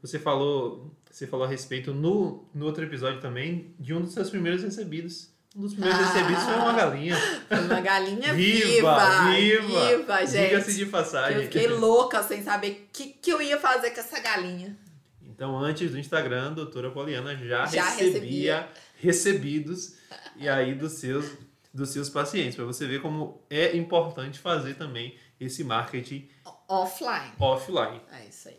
[0.02, 4.30] Você falou, você falou a respeito no, no outro episódio também de um dos seus
[4.30, 5.32] primeiros recebidos.
[5.58, 6.06] Um dos primeiros Ah.
[6.14, 7.16] recebidos foi uma galinha.
[7.48, 9.98] Foi uma galinha Viva, viva.
[9.98, 10.26] viva.
[10.26, 10.50] Gente.
[10.50, 11.38] Diga-se de passagem.
[11.38, 14.78] Eu fiquei louca sem saber o que, que eu ia fazer com essa galinha.
[15.24, 18.68] Então, antes do Instagram, a doutora Poliana já, Já recebia
[19.00, 19.96] recebidos
[20.36, 21.26] e aí dos seus,
[21.74, 26.28] dos seus pacientes, para você ver como é importante fazer também esse marketing
[26.68, 27.32] Offline.
[27.40, 28.02] offline.
[28.12, 28.58] É isso aí.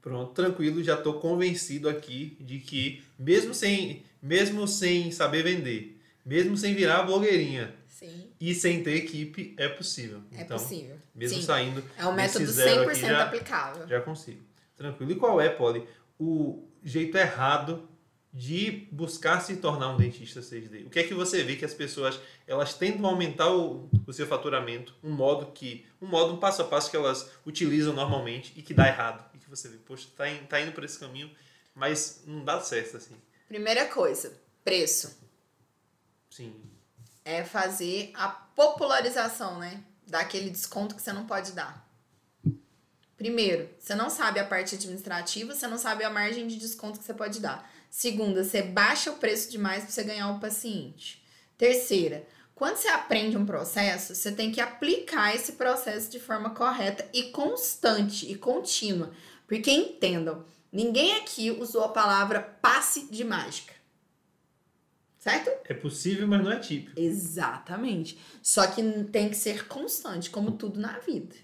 [0.00, 6.56] Pronto, tranquilo, já estou convencido aqui de que mesmo sem, mesmo sem saber vender, mesmo
[6.56, 10.22] sem virar blogueirinha Sim, e sem ter equipe, é possível.
[10.32, 10.96] é então, possível.
[11.14, 11.44] mesmo Sim.
[11.46, 13.88] saindo É um método zero 100% aqui, já- aplicável.
[13.88, 14.40] Já consigo.
[14.76, 15.12] Tranquilo.
[15.12, 15.86] E qual é, Polly,
[16.18, 17.88] o jeito errado
[18.32, 20.86] de buscar se tornar um dentista 6D?
[20.86, 24.26] O que é que você vê que as pessoas elas tentam aumentar o, o seu
[24.26, 28.62] faturamento, um modo que um modo, um passo a passo que elas utilizam normalmente e
[28.62, 31.28] que dá errado e que você vê, poxa, tá, in- tá indo por esse caminho,
[31.74, 33.14] mas não dá certo assim.
[33.48, 35.18] Primeira coisa, preço.
[36.30, 36.54] Sim.
[37.24, 39.82] É fazer a popularização, né?
[40.06, 41.88] Daquele desconto que você não pode dar.
[43.16, 47.04] Primeiro, você não sabe a parte administrativa, você não sabe a margem de desconto que
[47.04, 47.68] você pode dar.
[47.90, 51.24] Segunda, você baixa o preço demais para você ganhar o paciente.
[51.56, 52.24] Terceira,
[52.54, 57.30] quando você aprende um processo, você tem que aplicar esse processo de forma correta e
[57.30, 59.10] constante e contínua.
[59.46, 63.74] Porque entendam, ninguém aqui usou a palavra passe de mágica.
[65.18, 65.50] Certo?
[65.64, 66.98] É possível, mas não é típico.
[66.98, 68.18] Exatamente.
[68.42, 71.34] Só que tem que ser constante, como tudo na vida.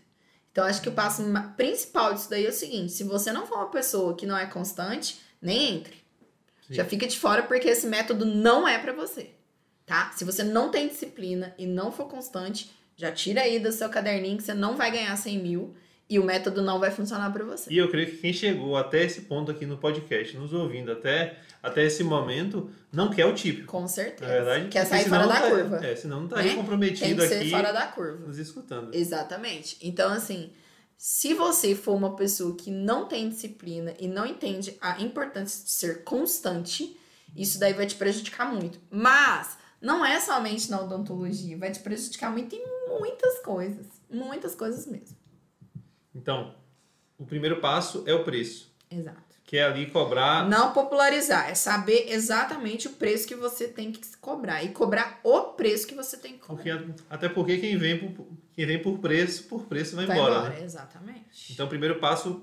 [0.52, 1.22] Então, acho que o passo
[1.56, 4.46] principal disso daí é o seguinte: se você não for uma pessoa que não é
[4.46, 5.96] constante, nem entre.
[6.66, 6.74] Sim.
[6.74, 9.32] Já fica de fora porque esse método não é pra você,
[9.84, 10.12] tá?
[10.12, 14.36] Se você não tem disciplina e não for constante, já tira aí do seu caderninho
[14.36, 15.74] que você não vai ganhar 100 mil
[16.08, 17.72] e o método não vai funcionar pra você.
[17.72, 21.38] E eu creio que quem chegou até esse ponto aqui no podcast, nos ouvindo até,
[21.62, 23.66] até esse momento, não quer o típico.
[23.68, 24.30] Com Na certeza.
[24.30, 25.84] verdade, Quer sair fora da tá- curva.
[25.86, 26.56] É, senão não estaria Né?
[26.58, 28.26] comprometido Tem que ser aqui fora da curva.
[28.26, 28.94] nos escutando.
[28.94, 29.78] Exatamente.
[29.80, 30.52] Então, assim,
[30.98, 35.70] se você for uma pessoa que não tem disciplina e não entende a importância de
[35.70, 36.96] ser constante,
[37.34, 38.78] isso daí vai te prejudicar muito.
[38.90, 42.62] Mas não é somente na odontologia, vai te prejudicar muito em
[43.00, 43.86] muitas coisas.
[44.10, 45.16] Muitas coisas mesmo.
[46.14, 46.54] Então,
[47.18, 49.18] o primeiro passo é o preço, Exato.
[49.44, 50.48] que é ali cobrar.
[50.48, 55.40] Não popularizar, é saber exatamente o preço que você tem que cobrar e cobrar o
[55.54, 56.78] preço que você tem que cobrar.
[56.78, 60.34] Porque, até porque quem vem, por, quem vem por preço, por preço vai, Vai embora.
[60.36, 60.62] embora, Né?
[60.64, 61.52] exatamente.
[61.52, 62.42] Então, primeiro passo,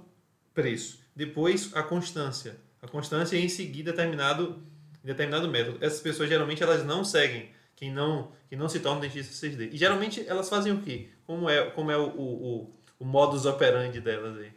[0.53, 0.99] preço.
[1.15, 2.57] Depois, a constância.
[2.81, 4.61] A constância em seguir determinado,
[5.03, 5.77] determinado método.
[5.85, 9.69] Essas pessoas, geralmente, elas não seguem quem não, quem não se torna dentista 6D.
[9.71, 11.09] E, geralmente, elas fazem o quê?
[11.25, 12.23] Como é, como é o, o,
[12.61, 14.51] o, o modus operandi delas aí?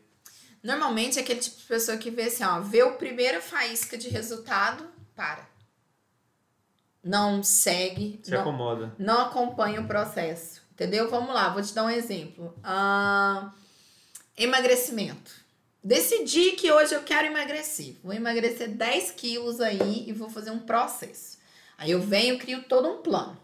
[0.63, 4.09] Normalmente é aquele tipo de pessoa que vê assim, ó, vê o primeiro faísca de
[4.09, 4.87] resultado,
[5.17, 5.49] para.
[7.03, 8.95] Não segue, Se não, acomoda.
[8.99, 10.63] não acompanha o processo.
[10.73, 11.09] Entendeu?
[11.09, 12.55] Vamos lá, vou te dar um exemplo.
[12.63, 13.53] Ah,
[14.37, 15.31] emagrecimento.
[15.83, 17.97] Decidi que hoje eu quero emagrecer.
[18.03, 21.39] Vou emagrecer 10 quilos aí e vou fazer um processo.
[21.79, 23.39] Aí eu venho, crio todo um plano.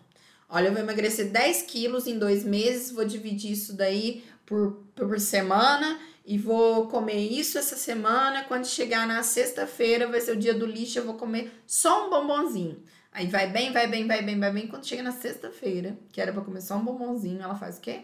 [0.48, 5.20] Olha, eu vou emagrecer 10 quilos em dois meses, vou dividir isso daí por, por
[5.20, 8.42] semana e vou comer isso essa semana.
[8.42, 12.10] Quando chegar na sexta-feira, vai ser o dia do lixo, eu vou comer só um
[12.10, 12.82] bombonzinho.
[13.12, 14.66] Aí vai bem, vai bem, vai bem, vai bem.
[14.66, 18.00] Quando chega na sexta-feira, que era pra comer só um bombonzinho, ela faz o quê?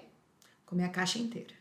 [0.64, 1.54] Comer a caixa inteira.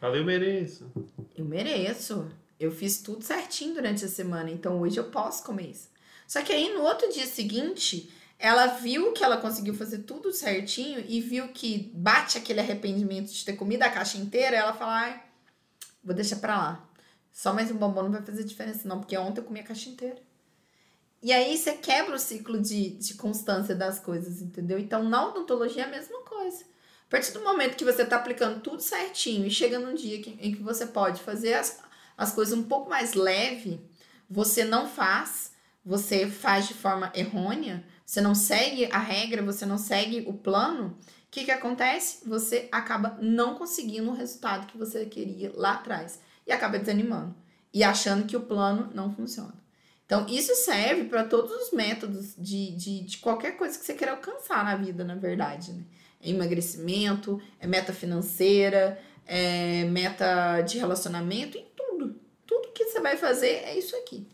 [0.00, 0.90] Falei, eu mereço.
[1.36, 2.26] Eu mereço.
[2.58, 5.90] Eu fiz tudo certinho durante a semana, então hoje eu posso comer isso.
[6.26, 11.04] Só que aí no outro dia seguinte, ela viu que ela conseguiu fazer tudo certinho
[11.08, 15.20] e viu que bate aquele arrependimento de ter comido a caixa inteira, ela fala:
[16.02, 16.88] vou deixar pra lá.
[17.32, 19.88] Só mais um bombom não vai fazer diferença, não, porque ontem eu comi a caixa
[19.90, 20.20] inteira.
[21.20, 24.78] E aí você quebra o ciclo de, de constância das coisas, entendeu?
[24.78, 26.64] Então, na odontologia é a mesma coisa.
[27.06, 30.38] A partir do momento que você tá aplicando tudo certinho e chega num dia que-
[30.40, 31.80] em que você pode fazer as,
[32.16, 33.80] as coisas um pouco mais leve,
[34.30, 35.52] você não faz,
[35.84, 40.96] você faz de forma errônea, você não segue a regra, você não segue o plano,
[40.96, 42.26] o que, que acontece?
[42.26, 47.36] Você acaba não conseguindo o resultado que você queria lá atrás e acaba desanimando
[47.70, 49.52] e achando que o plano não funciona.
[50.06, 54.14] Então, isso serve para todos os métodos de, de, de, qualquer coisa que você queira
[54.14, 55.74] alcançar na vida, na verdade.
[55.74, 55.84] Né?
[56.22, 62.18] É emagrecimento, é meta financeira, é meta de relacionamento, em tudo.
[62.46, 64.26] Tudo que você vai fazer é isso aqui.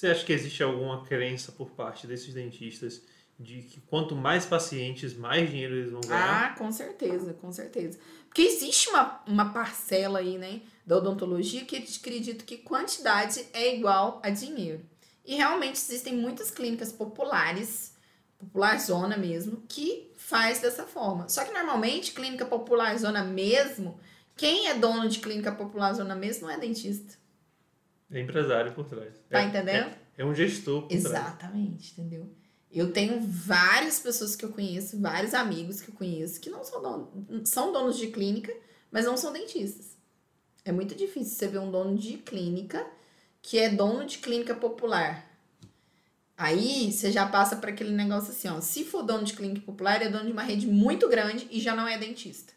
[0.00, 3.02] Você acha que existe alguma crença por parte desses dentistas
[3.38, 6.46] de que quanto mais pacientes, mais dinheiro eles vão ganhar?
[6.46, 7.98] Ah, com certeza, com certeza.
[8.26, 14.22] Porque existe uma, uma parcela aí, né, da odontologia que acredita que quantidade é igual
[14.22, 14.80] a dinheiro.
[15.22, 17.94] E realmente existem muitas clínicas populares,
[18.38, 21.28] popular zona mesmo, que faz dessa forma.
[21.28, 24.00] Só que normalmente, clínica popular zona mesmo,
[24.34, 27.19] quem é dono de clínica popular zona mesmo não é dentista.
[28.10, 29.14] É empresário por trás.
[29.28, 29.86] Tá é, entendendo?
[29.86, 31.98] É, é, um gestor por Exatamente, trás.
[31.98, 32.28] entendeu?
[32.70, 36.80] Eu tenho várias pessoas que eu conheço, vários amigos que eu conheço, que não são
[36.80, 38.52] donos, são donos de clínica,
[38.90, 39.96] mas não são dentistas.
[40.64, 42.86] É muito difícil você ver um dono de clínica
[43.42, 45.26] que é dono de clínica popular.
[46.36, 48.60] Aí você já passa para aquele negócio assim, ó.
[48.60, 51.74] Se for dono de clínica popular, é dono de uma rede muito grande e já
[51.74, 52.52] não é dentista.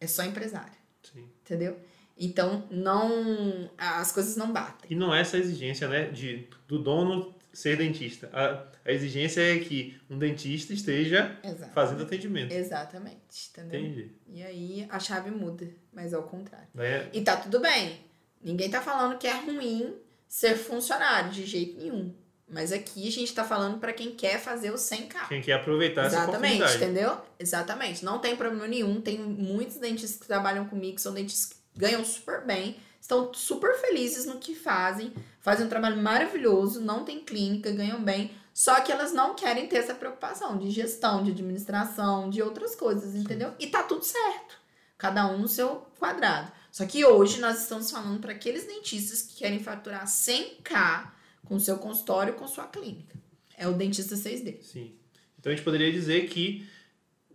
[0.00, 0.72] É só empresário.
[1.02, 1.28] Sim.
[1.44, 1.78] Entendeu?
[2.16, 3.70] Então, não.
[3.76, 4.90] As coisas não batem.
[4.90, 6.04] E não é essa exigência, né?
[6.06, 8.30] De, do dono ser dentista.
[8.32, 11.74] A, a exigência é que um dentista esteja Exatamente.
[11.74, 12.52] fazendo atendimento.
[12.52, 13.50] Exatamente.
[13.50, 13.80] Entendeu?
[13.80, 14.10] Entendi.
[14.28, 16.68] E aí a chave muda, mas ao contrário.
[16.78, 17.08] É.
[17.12, 18.00] E tá tudo bem.
[18.42, 19.94] Ninguém tá falando que é ruim
[20.26, 22.14] ser funcionário, de jeito nenhum.
[22.48, 25.28] Mas aqui a gente tá falando para quem quer fazer o 100k.
[25.28, 26.76] Quem quer aproveitar Exatamente, essa oportunidade.
[26.76, 27.18] entendeu?
[27.38, 28.04] Exatamente.
[28.04, 29.00] Não tem problema nenhum.
[29.00, 33.74] Tem muitos dentistas que trabalham comigo, que são dentistas que ganham super bem, estão super
[33.80, 38.30] felizes no que fazem, fazem um trabalho maravilhoso, não tem clínica, ganham bem.
[38.54, 43.14] Só que elas não querem ter essa preocupação de gestão, de administração, de outras coisas,
[43.14, 43.54] entendeu?
[43.58, 44.58] E tá tudo certo.
[44.98, 46.52] Cada um no seu quadrado.
[46.70, 51.10] Só que hoje nós estamos falando para aqueles dentistas que querem faturar 100k
[51.44, 53.18] com seu consultório, com sua clínica.
[53.56, 54.62] É o dentista 6D.
[54.62, 54.94] Sim.
[55.38, 56.66] Então a gente poderia dizer que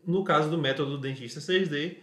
[0.06, 1.98] no caso do método do dentista 6D,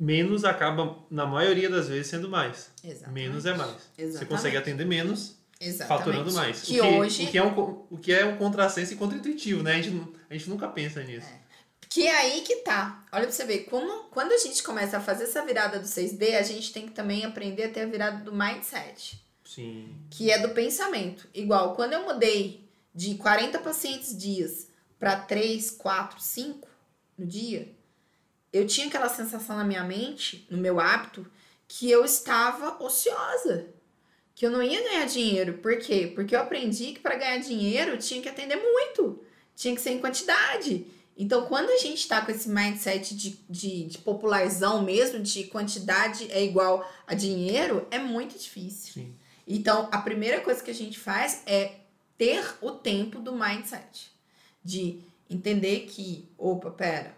[0.00, 2.70] menos acaba na maioria das vezes sendo mais.
[2.82, 3.28] Exatamente.
[3.28, 3.70] Menos é mais.
[3.98, 4.18] Exatamente.
[4.18, 6.04] Você consegue atender menos, Exatamente.
[6.04, 6.62] faturando mais.
[6.62, 9.62] Que o que, hoje o que é um o que é um contrassenso e contraintuitivo,
[9.62, 9.74] né?
[9.74, 11.26] A gente, a gente nunca pensa nisso.
[11.26, 11.46] É.
[11.88, 13.04] Que é aí que tá.
[13.12, 16.36] Olha pra você ver, como, quando a gente começa a fazer essa virada do 6D,
[16.36, 19.22] a gente tem que também aprender a ter a virada do mindset.
[19.44, 19.94] Sim.
[20.10, 21.28] Que é do pensamento.
[21.32, 24.68] Igual, quando eu mudei de 40 pacientes dias
[24.98, 26.68] para 3, 4, 5
[27.16, 27.72] no dia,
[28.52, 31.26] eu tinha aquela sensação na minha mente, no meu hábito,
[31.68, 33.68] que eu estava ociosa.
[34.34, 35.54] Que eu não ia ganhar dinheiro.
[35.54, 36.12] Por quê?
[36.14, 39.22] Porque eu aprendi que para ganhar dinheiro eu tinha que atender muito.
[39.54, 40.86] Tinha que ser em quantidade.
[41.16, 46.30] Então, quando a gente está com esse mindset de, de, de, popularzão mesmo, de quantidade
[46.30, 48.92] é igual a dinheiro, é muito difícil.
[48.92, 49.14] Sim.
[49.48, 51.76] Então, a primeira coisa que a gente faz é
[52.18, 54.10] ter o tempo do mindset.
[54.62, 57.16] De entender que, opa, pera,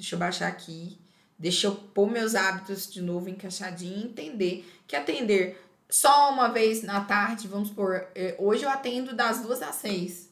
[0.00, 0.98] deixa eu baixar aqui,
[1.38, 6.82] deixa eu pôr meus hábitos de novo encaixadinho e entender que atender só uma vez
[6.82, 10.30] na tarde, vamos supor, eh, hoje eu atendo das duas às seis.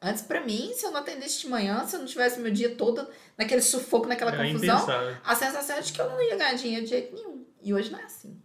[0.00, 2.74] Antes, para mim, se eu não atendesse de manhã, se eu não tivesse meu dia
[2.74, 5.16] todo naquele sufoco, naquela Era confusão, impensável.
[5.24, 7.44] a sensação é de que eu não ia ganhar dinheiro de jeito nenhum.
[7.62, 8.40] E hoje não é assim.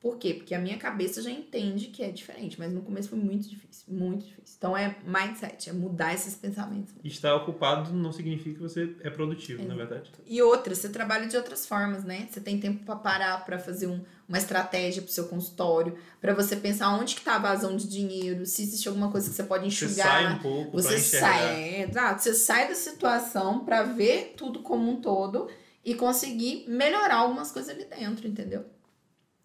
[0.00, 0.32] Por quê?
[0.32, 3.84] Porque a minha cabeça já entende que é diferente, mas no começo foi muito difícil,
[3.88, 4.54] muito difícil.
[4.56, 6.94] Então é mindset, é mudar esses pensamentos.
[7.02, 9.68] Estar ocupado não significa que você é produtivo, Exato.
[9.68, 10.12] na verdade.
[10.24, 12.28] E outra, você trabalha de outras formas, né?
[12.30, 16.32] Você tem tempo para parar, para fazer um, uma estratégia para o seu consultório, para
[16.32, 19.42] você pensar onde que tá a vazão de dinheiro, se existe alguma coisa que você
[19.42, 19.94] pode enxugar.
[19.94, 22.22] Você sai um pouco Você sai, é, exato.
[22.22, 25.48] Você sai da situação para ver tudo como um todo
[25.84, 28.64] e conseguir melhorar algumas coisas ali dentro, entendeu?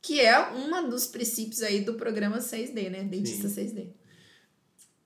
[0.03, 3.03] Que é um dos princípios aí do programa 6D, né?
[3.03, 3.87] Dentista 6D.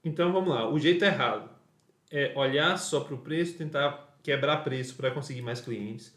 [0.04, 1.50] Então vamos lá, o jeito errado
[2.10, 6.14] é olhar só para o preço, tentar quebrar preço para conseguir mais clientes,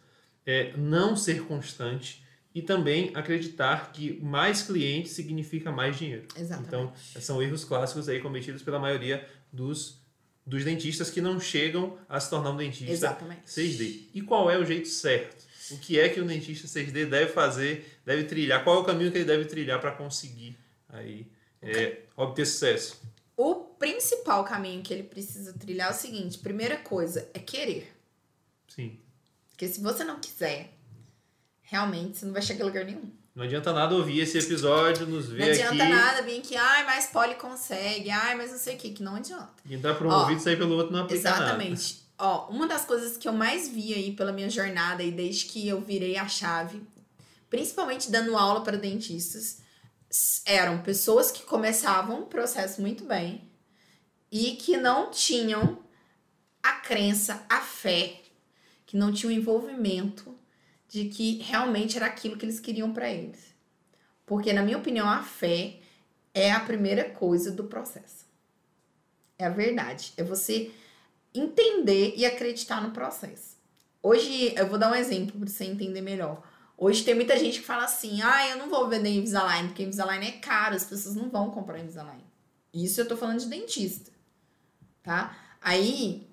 [0.46, 2.24] é não ser constante
[2.54, 6.26] e também acreditar que mais clientes significa mais dinheiro.
[6.36, 6.68] Exatamente.
[6.68, 10.00] Então são erros clássicos aí cometidos pela maioria dos,
[10.44, 13.42] dos dentistas que não chegam a se tornar um dentista Exatamente.
[13.46, 14.08] 6D.
[14.14, 15.49] E qual é o jeito certo?
[15.70, 18.64] O que é que o dentista 6D deve fazer, deve trilhar?
[18.64, 20.58] Qual é o caminho que ele deve trilhar para conseguir
[20.88, 21.26] aí
[21.62, 23.00] é, obter sucesso?
[23.36, 27.90] O principal caminho que ele precisa trilhar é o seguinte: primeira coisa é querer.
[28.68, 28.98] Sim.
[29.50, 30.72] Porque se você não quiser,
[31.62, 33.10] realmente você não vai chegar a lugar nenhum.
[33.34, 35.62] Não adianta nada ouvir esse episódio, nos ver aqui.
[35.62, 35.92] Não adianta aqui.
[35.92, 39.14] nada vir aqui, ai, mas poli consegue, ai, mas não sei o que, que não
[39.14, 39.48] adianta.
[39.64, 41.94] E entrar por um ouvido e sair pelo outro não aplica Exatamente.
[41.94, 42.09] Nada.
[42.22, 45.66] Ó, uma das coisas que eu mais vi aí pela minha jornada e desde que
[45.66, 46.82] eu virei a chave,
[47.48, 49.62] principalmente dando aula para dentistas,
[50.44, 53.48] eram pessoas que começavam o processo muito bem
[54.30, 55.78] e que não tinham
[56.62, 58.20] a crença, a fé,
[58.84, 60.36] que não tinham envolvimento
[60.88, 63.54] de que realmente era aquilo que eles queriam para eles.
[64.26, 65.78] Porque, na minha opinião, a fé
[66.34, 68.26] é a primeira coisa do processo.
[69.38, 70.12] É a verdade.
[70.16, 70.70] É você
[71.34, 73.56] entender e acreditar no processo.
[74.02, 76.42] Hoje, eu vou dar um exemplo para você entender melhor.
[76.76, 80.26] Hoje tem muita gente que fala assim: ah, eu não vou vender Invisalign, porque Invisalign
[80.26, 82.24] é caro, as pessoas não vão comprar Invisalign.
[82.72, 84.10] Isso eu tô falando de dentista,
[85.02, 85.36] tá?
[85.60, 86.26] Aí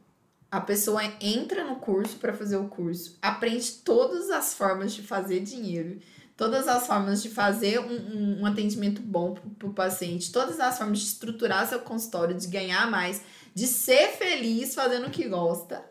[0.50, 5.42] a pessoa entra no curso para fazer o curso, aprende todas as formas de fazer
[5.42, 6.00] dinheiro,
[6.38, 10.78] todas as formas de fazer um, um, um atendimento bom para o paciente, todas as
[10.78, 13.22] formas de estruturar seu consultório, de ganhar mais,
[13.54, 15.84] de ser feliz fazendo o que gosta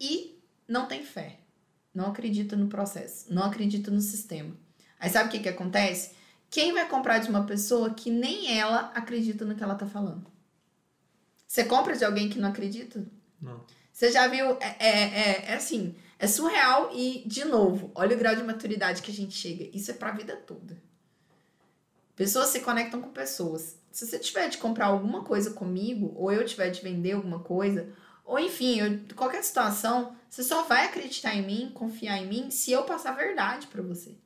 [0.00, 1.38] e não tem fé,
[1.94, 4.56] não acredita no processo, não acredita no sistema.
[4.98, 6.12] Aí sabe o que, que acontece?
[6.50, 10.26] Quem vai comprar de uma pessoa que nem ela acredita no que ela tá falando?
[11.46, 13.04] Você compra de alguém que não acredita?
[13.40, 13.64] Não.
[13.92, 14.56] Você já viu?
[14.60, 19.02] É, é, é, é, assim, é surreal e, de novo, olha o grau de maturidade
[19.02, 19.70] que a gente chega.
[19.76, 20.76] Isso é pra vida toda.
[22.16, 23.76] Pessoas se conectam com pessoas.
[23.94, 27.94] Se você tiver de comprar alguma coisa comigo, ou eu tiver de vender alguma coisa,
[28.24, 32.72] ou enfim, eu, qualquer situação, você só vai acreditar em mim, confiar em mim, se
[32.72, 34.16] eu passar a verdade para você.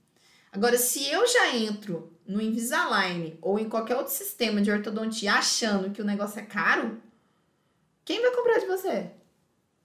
[0.51, 5.91] Agora, se eu já entro no Invisalign ou em qualquer outro sistema de ortodontia achando
[5.91, 7.03] que o negócio é caro,
[8.07, 9.11] quem vai comprar de você?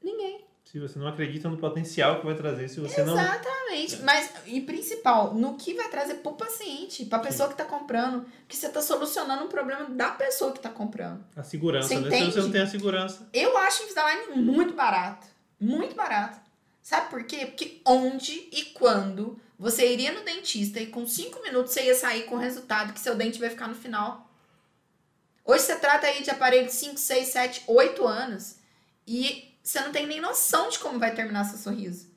[0.01, 0.45] Ninguém.
[0.73, 3.15] Se você não acredita no potencial que vai trazer, se você Exatamente.
[3.15, 3.75] não.
[3.75, 4.01] Exatamente.
[4.01, 7.53] Mas, e principal, no que vai trazer pro paciente, pra pessoa Sim.
[7.55, 8.25] que tá comprando.
[8.47, 11.23] Que você tá solucionando um problema da pessoa que tá comprando.
[11.35, 12.07] A segurança, você né?
[12.07, 12.25] Entende?
[12.25, 13.29] Se você não tem a segurança.
[13.31, 15.27] Eu acho o Invisalign muito barato.
[15.59, 16.41] Muito barato.
[16.81, 17.45] Sabe por quê?
[17.45, 22.23] Porque onde e quando você iria no dentista e com 5 minutos você ia sair
[22.23, 24.27] com o resultado que seu dente vai ficar no final.
[25.45, 28.55] Hoje você trata aí de aparelho de 5, 6, 7, 8 anos
[29.05, 32.11] e você não tem nem noção de como vai terminar seu sorriso.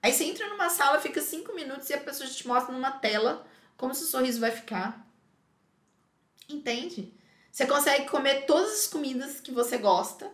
[0.00, 3.46] Aí você entra numa sala, fica 5 minutos e a pessoa te mostra numa tela
[3.76, 5.06] como seu sorriso vai ficar.
[6.48, 7.12] Entende?
[7.50, 10.30] Você consegue comer todas as comidas que você gosta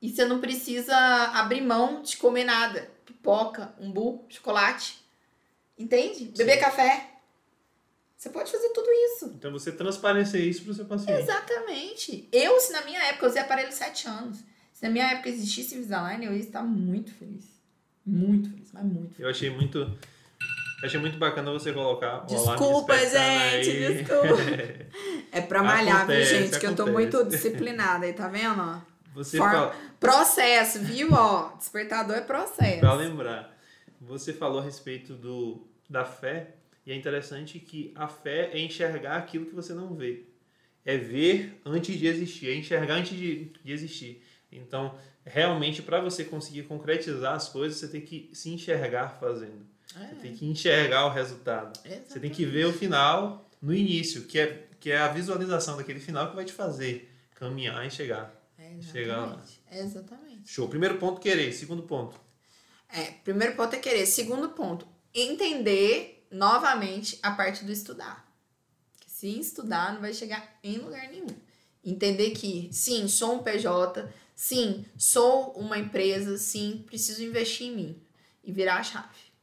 [0.00, 0.96] e você não precisa
[1.32, 2.90] abrir mão de comer nada.
[3.06, 5.02] Pipoca, umbu, chocolate.
[5.78, 6.26] Entende?
[6.36, 7.10] Beber café.
[8.16, 9.26] Você pode fazer tudo isso.
[9.36, 11.22] Então você transparecer isso para o seu paciente.
[11.22, 12.28] Exatamente.
[12.32, 14.38] Eu, se na minha época, eu usei aparelho 7 anos.
[14.74, 17.46] Se na minha época existisse Invisalign, eu ia estar muito feliz.
[18.04, 19.20] Muito feliz, mas muito feliz.
[19.20, 19.78] Eu achei muito.
[19.78, 23.94] Eu achei muito bacana você colocar o Desculpa, gente, aí.
[23.94, 24.42] desculpa.
[25.32, 26.58] é pra malhar, acontece, viu, gente?
[26.58, 26.82] Que acontece.
[26.82, 28.82] eu tô muito disciplinada aí, tá vendo?
[29.14, 29.74] Você fala...
[30.00, 31.12] Processo, viu?
[31.12, 32.80] Ó, despertador é processo.
[32.80, 33.56] Pra lembrar,
[34.00, 39.16] você falou a respeito do, da fé e é interessante que a fé é enxergar
[39.16, 40.24] aquilo que você não vê.
[40.84, 44.22] É ver antes de existir, é enxergar antes de, de existir.
[44.58, 49.66] Então, realmente, para você conseguir concretizar as coisas, você tem que se enxergar fazendo.
[49.96, 50.08] É.
[50.08, 51.78] Você tem que enxergar o resultado.
[51.84, 52.12] Exatamente.
[52.12, 56.00] Você tem que ver o final no início, que é, que é a visualização daquele
[56.00, 58.34] final que vai te fazer caminhar e chegar.
[58.58, 59.42] É chegar lá.
[59.70, 60.50] Exatamente.
[60.50, 60.68] Show.
[60.68, 61.52] Primeiro ponto, querer.
[61.52, 62.18] Segundo ponto.
[62.88, 64.06] É, primeiro ponto é querer.
[64.06, 68.24] Segundo ponto, entender novamente a parte do estudar.
[69.06, 71.26] Se estudar, não vai chegar em lugar nenhum.
[71.84, 78.02] Entender que, sim, sou um PJ, sim, sou uma empresa, sim, preciso investir em mim
[78.42, 79.34] e virar a chave.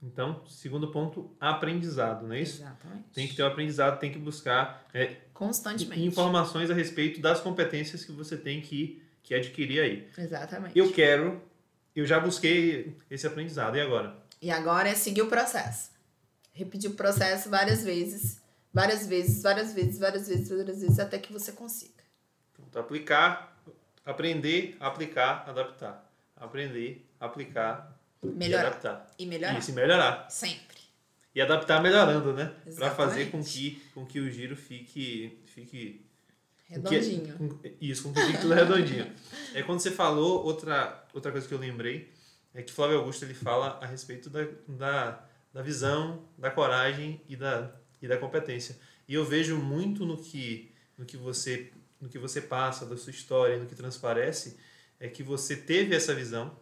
[0.00, 2.62] Então, segundo ponto, aprendizado, não é isso?
[2.62, 3.04] Exatamente.
[3.12, 8.04] Tem que ter o aprendizado, tem que buscar é, constantemente informações a respeito das competências
[8.04, 10.08] que você tem que, que adquirir aí.
[10.16, 10.78] Exatamente.
[10.78, 11.42] Eu quero,
[11.94, 14.16] eu já busquei esse aprendizado, e agora?
[14.40, 15.90] E agora é seguir o processo.
[16.52, 18.40] Repetir o processo várias vezes,
[18.72, 21.97] várias vezes, várias vezes, várias vezes, várias vezes, até que você consiga.
[22.78, 23.60] Então, aplicar,
[24.04, 26.12] aprender, aplicar, adaptar.
[26.36, 28.62] Aprender, aplicar, melhorar.
[28.62, 29.06] E adaptar.
[29.18, 29.58] E melhorar.
[29.58, 30.30] Isso, melhorar.
[30.30, 30.78] Sempre.
[31.34, 32.54] E adaptar melhorando, né?
[32.76, 36.06] Para fazer com que, com que o giro fique, fique
[36.66, 37.36] redondinho.
[37.36, 39.12] Com que, com, isso, com tudo redondinho.
[39.54, 42.12] É quando você falou, outra, outra coisa que eu lembrei,
[42.54, 47.34] é que Flávio Augusto ele fala a respeito da, da, da visão, da coragem e
[47.34, 48.78] da, e da competência.
[49.08, 53.10] E eu vejo muito no que, no que você no que você passa, da sua
[53.10, 54.56] história, no que transparece,
[55.00, 56.56] é que você teve essa visão,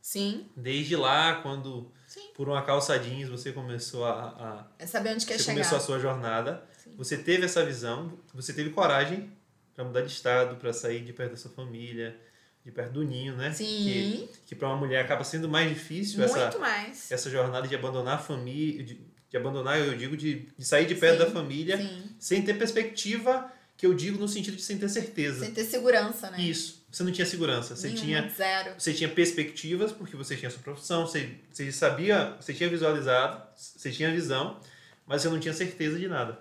[0.00, 0.46] Sim.
[0.56, 2.28] Desde lá, quando Sim.
[2.34, 5.54] por uma calça jeans você começou a, a É saber onde quer você chegar.
[5.56, 6.94] começou a sua jornada, Sim.
[6.96, 9.30] você teve essa visão, você teve coragem
[9.74, 12.18] para mudar de estado, para sair de perto da sua família,
[12.64, 13.52] de perto do ninho, né?
[13.52, 13.66] Sim.
[13.66, 17.10] Que, que para uma mulher acaba sendo mais difícil essa, Muito mais.
[17.10, 20.94] essa jornada de abandonar a família, de, de abandonar, eu digo, de, de sair de
[20.94, 21.78] perto Sim, da família,
[22.18, 25.44] sem ter perspectiva, que eu digo no sentido de sem ter certeza.
[25.44, 26.40] Sem ter segurança, né?
[26.42, 26.84] Isso.
[26.90, 28.74] Você não tinha segurança, você Nenhuma, tinha Zero.
[28.76, 33.92] você tinha perspectivas, porque você tinha sua profissão, você, você sabia, você tinha visualizado, você
[33.92, 34.58] tinha visão,
[35.06, 36.40] mas você não tinha certeza de nada.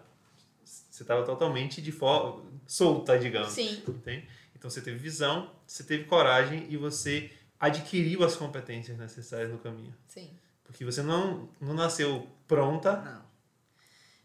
[0.63, 3.51] Você estava totalmente de forma solta, digamos.
[3.51, 3.83] Sim.
[3.87, 4.27] entende?
[4.55, 7.29] Então você teve visão, você teve coragem e você
[7.59, 9.93] adquiriu as competências necessárias no caminho.
[10.07, 10.31] Sim.
[10.63, 13.26] Porque você não, não nasceu pronta, Não.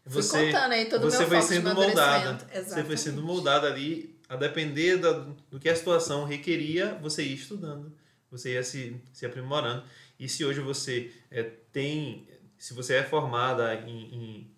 [0.05, 2.37] Você, contando aí todo você de sendo moldada.
[2.37, 2.99] Você foi Exatamente.
[2.99, 5.11] sendo moldada ali, a depender da,
[5.49, 7.93] do que a situação requeria, você ia estudando,
[8.29, 9.83] você ia se, se aprimorando.
[10.19, 12.27] E se hoje você é, tem,
[12.57, 14.53] se você é formada em, em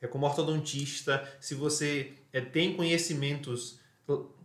[0.00, 3.78] é como ortodontista, se você é, tem conhecimentos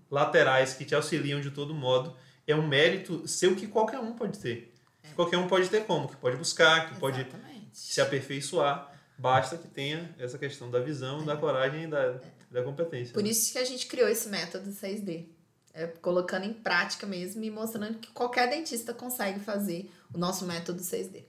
[0.10, 2.16] laterais que te auxiliam de todo modo,
[2.48, 4.74] é um mérito seu que qualquer um pode ter.
[5.16, 7.70] Qualquer um pode ter como, que pode buscar, que pode Exatamente.
[7.74, 8.90] se aperfeiçoar,
[9.20, 13.12] basta que tenha essa questão da visão, da coragem e da, da competência.
[13.12, 13.14] É.
[13.14, 15.28] Por isso que a gente criou esse método 6D.
[15.74, 20.82] É colocando em prática mesmo e mostrando que qualquer dentista consegue fazer o nosso método
[20.82, 21.26] 6D.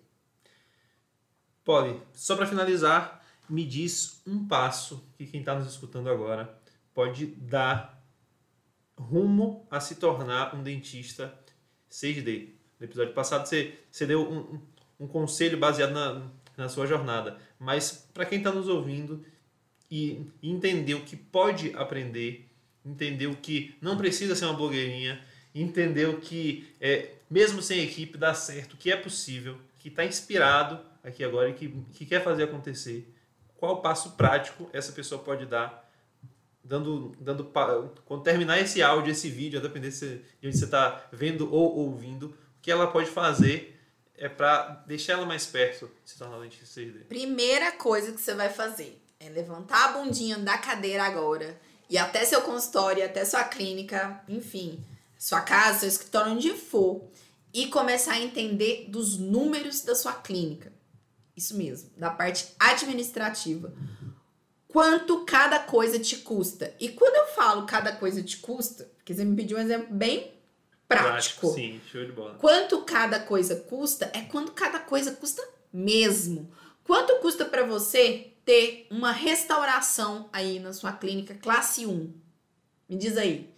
[1.64, 6.58] Polly, só para finalizar, me diz um passo que quem está nos escutando agora
[6.94, 8.02] pode dar
[8.98, 11.34] rumo a se tornar um dentista
[11.90, 12.54] 6D.
[12.78, 14.60] No episódio passado você, você deu um, um-
[15.00, 16.30] um conselho baseado na,
[16.60, 19.24] na sua jornada, mas para quem está nos ouvindo
[19.90, 22.48] e entendeu que pode aprender,
[22.84, 25.20] entendeu que não precisa ser uma blogueirinha,
[25.54, 31.24] entendeu que é, mesmo sem equipe dá certo, que é possível, que está inspirado aqui
[31.24, 33.10] agora e que, que quer fazer acontecer.
[33.56, 35.90] Qual passo prático essa pessoa pode dar
[36.62, 37.44] dando, dando
[38.04, 42.26] quando terminar esse áudio, esse vídeo, a depender de onde você está vendo ou ouvindo,
[42.26, 43.79] o que ela pode fazer
[44.20, 47.06] é para deixar ela mais perto se tornar dentista 6D.
[47.08, 51.58] Primeira coisa que você vai fazer é levantar a bundinha da cadeira agora
[51.88, 54.84] e até seu consultório, até sua clínica, enfim,
[55.18, 57.02] sua casa, seu escritório, onde for,
[57.52, 60.70] e começar a entender dos números da sua clínica.
[61.34, 63.72] Isso mesmo, da parte administrativa.
[64.68, 66.74] Quanto cada coisa te custa.
[66.78, 70.30] E quando eu falo cada coisa te custa, porque você me pediu um exemplo bem
[70.90, 71.52] prático.
[71.52, 72.34] Sim, show de bola.
[72.34, 76.50] Quanto cada coisa custa é quanto cada coisa custa mesmo.
[76.82, 82.12] Quanto custa para você ter uma restauração aí na sua clínica classe 1?
[82.88, 83.54] Me diz aí.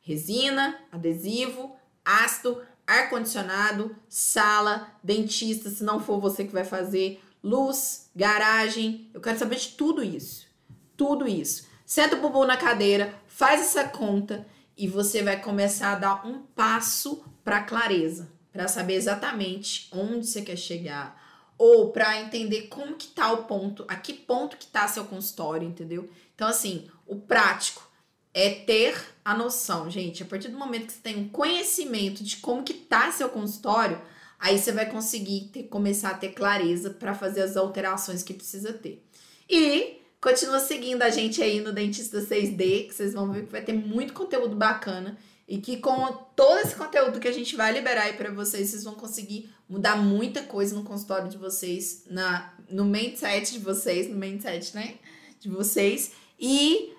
[0.00, 9.10] Resina, adesivo, ácido, ar-condicionado, sala, dentista, se não for você que vai fazer, luz, garagem.
[9.12, 10.46] Eu quero saber de tudo isso.
[10.96, 11.66] Tudo isso.
[11.84, 14.46] Senta o bumbum na cadeira, faz essa conta
[14.76, 20.42] e você vai começar a dar um passo para clareza, para saber exatamente onde você
[20.42, 21.24] quer chegar
[21.58, 25.66] ou para entender como que tá o ponto, a que ponto que tá seu consultório,
[25.66, 26.10] entendeu?
[26.34, 27.88] Então assim, o prático
[28.34, 32.36] é ter a noção, gente, a partir do momento que você tem um conhecimento de
[32.36, 34.00] como que tá seu consultório,
[34.38, 38.74] aí você vai conseguir ter, começar a ter clareza para fazer as alterações que precisa
[38.74, 39.02] ter.
[39.48, 43.62] E continua seguindo a gente aí no Dentista 6D, que vocês vão ver que vai
[43.62, 45.16] ter muito conteúdo bacana
[45.48, 48.84] e que com todo esse conteúdo que a gente vai liberar aí para vocês, vocês
[48.84, 54.16] vão conseguir mudar muita coisa no consultório de vocês, na no mindset de vocês, no
[54.16, 54.96] mindset, né,
[55.38, 56.92] de vocês e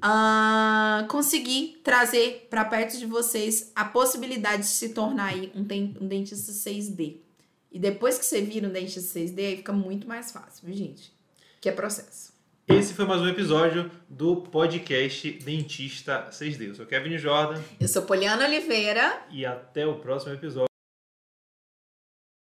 [0.00, 5.60] ah, conseguir trazer para perto de vocês a possibilidade de se tornar aí um,
[6.04, 7.18] um dentista 6D.
[7.70, 11.12] E depois que você vira um dentista 6D, aí fica muito mais fácil, viu, gente?
[11.60, 12.31] Que é processo.
[12.68, 16.68] Esse foi mais um episódio do podcast Dentista 6D.
[16.68, 19.20] Eu sou Kevin Jordan Eu sou Poliana Oliveira.
[19.30, 20.71] e até o próximo episódio.